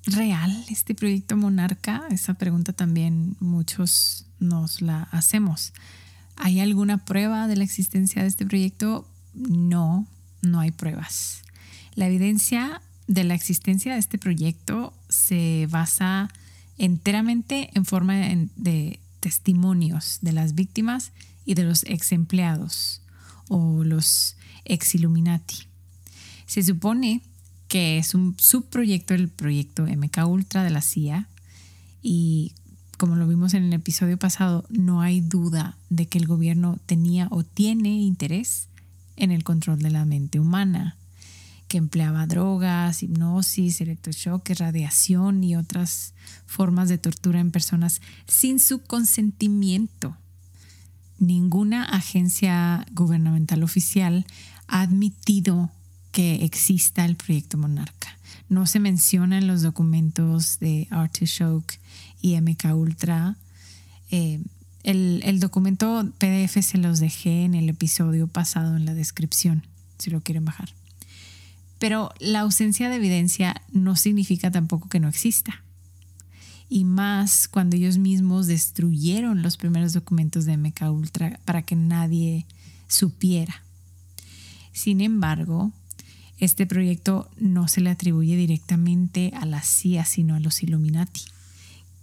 real 0.06 0.66
este 0.70 0.94
proyecto 0.94 1.38
Monarca? 1.38 2.04
Esa 2.10 2.34
pregunta 2.34 2.74
también 2.74 3.38
muchos 3.40 4.26
nos 4.40 4.82
la 4.82 5.04
hacemos. 5.12 5.74
¿Hay 6.36 6.60
alguna 6.60 7.06
prueba 7.06 7.48
de 7.48 7.56
la 7.56 7.64
existencia 7.64 8.24
de 8.24 8.28
este 8.28 8.46
proyecto? 8.46 9.08
No, 9.34 10.06
no 10.42 10.60
hay 10.60 10.72
pruebas. 10.72 11.44
La 11.96 12.08
evidencia 12.08 12.82
de 13.10 13.24
la 13.24 13.34
existencia 13.34 13.94
de 13.94 14.00
este 14.00 14.20
proyecto 14.20 14.94
se 15.10 15.68
basa 15.72 16.30
enteramente 16.78 17.72
en 17.74 17.84
forma 17.84 18.14
de 18.14 19.00
testimonios 19.20 20.20
de 20.22 20.32
las 20.32 20.54
víctimas 20.54 21.12
y 21.44 21.56
de 21.56 21.64
los 21.64 21.84
ex 21.86 22.12
empleados 22.12 23.02
o 23.48 23.84
los 23.84 24.36
ex 24.64 24.94
Illuminati. 24.94 25.58
Se 26.46 26.62
supone 26.62 27.24
que 27.68 27.98
es 27.98 28.14
un 28.14 28.36
subproyecto 28.38 29.16
del 29.16 29.28
proyecto 29.28 29.88
MK 29.88 30.28
Ultra 30.28 30.64
de 30.64 30.70
la 30.70 30.82
CIA 30.82 31.28
y 32.04 32.54
como 33.00 33.16
lo 33.16 33.28
vimos 33.28 33.56
en 33.56 33.64
el 33.64 33.74
episodio 33.74 34.20
pasado, 34.20 34.66
no 34.70 35.02
hay 35.02 35.22
duda 35.22 35.78
de 35.90 36.08
que 36.08 36.20
el 36.20 36.28
gobierno 36.28 36.78
tenía 36.86 37.28
o 37.32 37.44
tiene 37.44 37.90
interés 37.90 38.68
en 39.16 39.32
el 39.32 39.44
control 39.44 39.80
de 39.80 39.90
la 39.90 40.06
mente 40.06 40.40
humana, 40.40 40.96
que 41.70 41.78
empleaba 41.78 42.26
drogas, 42.26 43.04
hipnosis, 43.04 43.80
electroshock, 43.80 44.50
radiación 44.58 45.44
y 45.44 45.56
otras 45.56 46.14
formas 46.48 46.90
de 46.90 46.98
tortura 46.98 47.40
en 47.40 47.52
personas 47.52 48.02
sin 48.28 48.60
su 48.60 48.82
consentimiento. 48.82 50.18
Ninguna 51.20 51.84
agencia 51.84 52.86
gubernamental 52.92 53.64
oficial 53.64 54.26
ha 54.68 54.82
admitido 54.82 55.70
que 56.12 56.44
exista 56.44 57.06
el 57.06 57.16
proyecto 57.16 57.58
Monarca. 57.58 58.18
no 58.50 58.66
se 58.66 58.80
menciona 58.80 59.38
en 59.38 59.46
los 59.46 59.62
documentos 59.62 60.58
de 60.60 60.88
Artichoke 60.90 61.80
y 62.20 62.40
MK 62.42 62.66
Ultra. 62.74 63.38
Eh, 64.10 64.42
el, 64.82 65.22
el, 65.24 65.40
documento 65.40 66.12
PDF 66.18 66.64
se 66.64 66.80
los 66.80 67.00
dejé 67.00 67.44
en 67.44 67.54
el 67.54 67.70
episodio 67.70 68.26
pasado 68.26 68.76
en 68.76 68.86
la 68.86 68.96
descripción, 68.96 69.68
si 70.00 70.10
lo 70.10 70.22
quieren 70.22 70.46
bajar. 70.46 70.79
Pero 71.80 72.12
la 72.20 72.42
ausencia 72.42 72.90
de 72.90 72.98
evidencia 72.98 73.62
no 73.72 73.96
significa 73.96 74.52
tampoco 74.52 74.90
que 74.90 75.00
no 75.00 75.08
exista. 75.08 75.64
Y 76.70 76.84
más 76.84 77.48
cuando 77.48 77.78
ellos 77.78 77.98
mismos 77.98 78.46
destruyeron 78.46 79.42
los 79.42 79.58
primeros 79.58 79.94
documentos 79.94 80.46
de 80.46 80.58
MK 80.58 80.82
Ultra 80.92 81.40
para 81.46 81.64
que 81.64 81.76
nadie 81.76 82.46
supiera. 82.88 83.64
Sin 84.72 85.02
embargo, 85.02 85.72
este 86.38 86.66
proyecto 86.66 87.30
no 87.38 87.68
se 87.68 87.82
le 87.82 87.90
atribuye 87.90 88.36
directamente 88.36 89.32
a 89.36 89.46
la 89.46 89.62
CIA, 89.62 90.06
sino 90.06 90.36
a 90.36 90.40
los 90.40 90.64
Illuminati, 90.64 91.22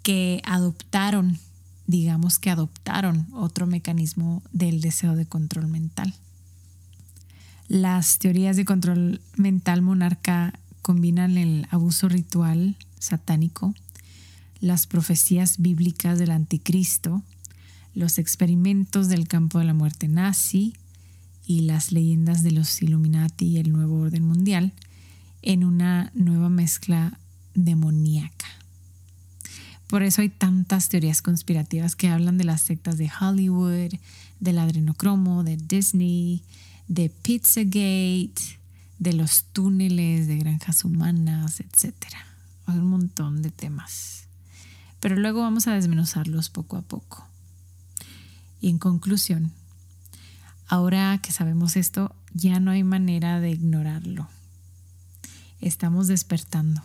que 0.02 0.42
adoptaron, 0.44 1.38
digamos 1.86 2.38
que 2.38 2.50
adoptaron 2.50 3.26
otro 3.32 3.66
mecanismo 3.66 4.42
del 4.52 4.80
deseo 4.80 5.16
de 5.16 5.26
control 5.26 5.68
mental. 5.68 6.14
Las 7.68 8.18
teorías 8.18 8.56
de 8.56 8.64
control 8.64 9.20
mental 9.36 9.82
monarca 9.82 10.58
combinan 10.82 11.36
el 11.36 11.66
abuso 11.70 12.08
ritual 12.08 12.76
satánico, 12.98 13.74
las 14.60 14.86
profecías 14.86 15.58
bíblicas 15.58 16.18
del 16.18 16.30
anticristo, 16.30 17.22
los 17.94 18.18
experimentos 18.18 19.08
del 19.08 19.26
campo 19.26 19.58
de 19.58 19.64
la 19.64 19.74
muerte 19.74 20.06
nazi, 20.08 20.74
y 21.46 21.60
las 21.60 21.92
leyendas 21.92 22.42
de 22.42 22.50
los 22.50 22.82
Illuminati 22.82 23.46
y 23.46 23.58
el 23.58 23.72
nuevo 23.72 24.00
orden 24.00 24.26
mundial 24.26 24.72
en 25.42 25.64
una 25.64 26.10
nueva 26.14 26.48
mezcla 26.48 27.18
demoníaca. 27.54 28.46
Por 29.86 30.02
eso 30.02 30.22
hay 30.22 30.28
tantas 30.28 30.88
teorías 30.88 31.22
conspirativas 31.22 31.94
que 31.94 32.08
hablan 32.08 32.36
de 32.36 32.44
las 32.44 32.62
sectas 32.62 32.98
de 32.98 33.08
Hollywood, 33.20 33.92
del 34.40 34.58
adrenocromo, 34.58 35.44
de 35.44 35.56
Disney, 35.56 36.42
de 36.89 37.09
Pizzagate, 37.11 38.59
de 38.99 39.12
los 39.12 39.45
túneles 39.53 40.26
de 40.26 40.39
granjas 40.39 40.84
humanas, 40.84 41.61
etc. 41.61 41.95
Hay 42.66 42.78
un 42.78 42.89
montón 42.91 43.43
de 43.43 43.51
temas. 43.51 44.24
Pero 45.01 45.16
luego 45.16 45.41
vamos 45.41 45.66
a 45.66 45.74
desmenuzarlos 45.74 46.51
poco 46.51 46.76
a 46.76 46.82
poco. 46.82 47.26
Y 48.61 48.70
en 48.70 48.78
conclusión, 48.78 49.53
Ahora 50.68 51.18
que 51.22 51.30
sabemos 51.30 51.76
esto, 51.76 52.14
ya 52.32 52.59
no 52.59 52.72
hay 52.72 52.82
manera 52.82 53.39
de 53.39 53.51
ignorarlo. 53.51 54.28
Estamos 55.61 56.09
despertando 56.09 56.82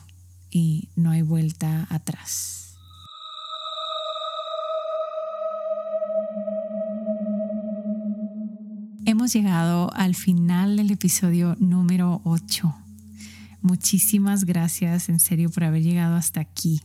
y 0.52 0.90
no 0.96 1.10
hay 1.10 1.24
vuelta 1.24 1.88
atrás. 1.90 2.61
Hemos 9.22 9.34
llegado 9.34 9.94
al 9.94 10.16
final 10.16 10.78
del 10.78 10.90
episodio 10.90 11.56
número 11.60 12.22
8. 12.24 12.76
Muchísimas 13.62 14.46
gracias 14.46 15.10
en 15.10 15.20
serio 15.20 15.52
por 15.52 15.64
haber 15.64 15.84
llegado 15.84 16.16
hasta 16.16 16.42
aquí. 16.42 16.82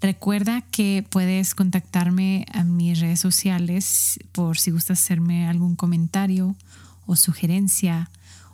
Recuerda 0.00 0.62
que 0.62 1.04
puedes 1.06 1.54
contactarme 1.54 2.46
a 2.50 2.64
mis 2.64 2.98
redes 2.98 3.20
sociales 3.20 4.18
por 4.32 4.58
si 4.58 4.70
gustas 4.70 5.02
hacerme 5.02 5.46
algún 5.46 5.76
comentario 5.76 6.56
o 7.04 7.14
sugerencia 7.14 8.10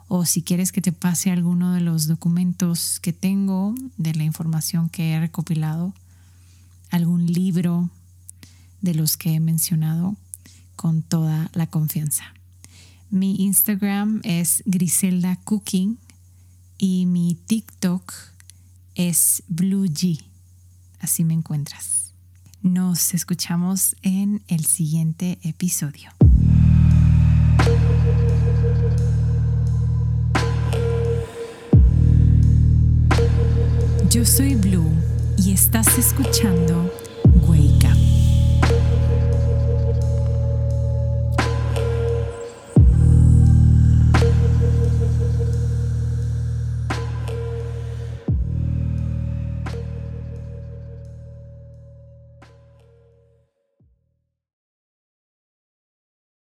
o 0.09 0.25
si 0.25 0.41
quieres 0.41 0.73
que 0.73 0.81
te 0.81 0.91
pase 0.91 1.31
alguno 1.31 1.71
de 1.71 1.79
los 1.79 2.07
documentos 2.07 2.99
que 2.99 3.13
tengo, 3.13 3.73
de 3.95 4.15
la 4.15 4.25
información 4.25 4.89
que 4.89 5.13
he 5.13 5.19
recopilado, 5.21 5.93
algún 6.91 7.25
libro 7.25 7.89
de 8.81 8.95
los 8.95 9.15
que 9.15 9.33
he 9.33 9.39
mencionado 9.39 10.17
con 10.75 11.03
toda 11.03 11.49
la 11.53 11.67
confianza. 11.67 12.35
Mi 13.09 13.35
Instagram 13.43 14.21
es 14.23 14.63
Griselda 14.65 15.37
Cooking 15.43 15.97
y 16.77 17.05
mi 17.05 17.35
TikTok 17.45 18.13
es 18.95 19.43
Blue. 19.47 19.87
Así 20.99 21.23
me 21.23 21.33
encuentras. 21.33 22.13
Nos 22.61 23.13
escuchamos 23.13 23.95
en 24.01 24.41
el 24.47 24.65
siguiente 24.65 25.37
episodio. 25.43 26.09
Yo 34.09 34.25
soy 34.25 34.55
Blue 34.55 34.91
y 35.37 35.51
estás 35.51 35.97
escuchando 35.97 36.91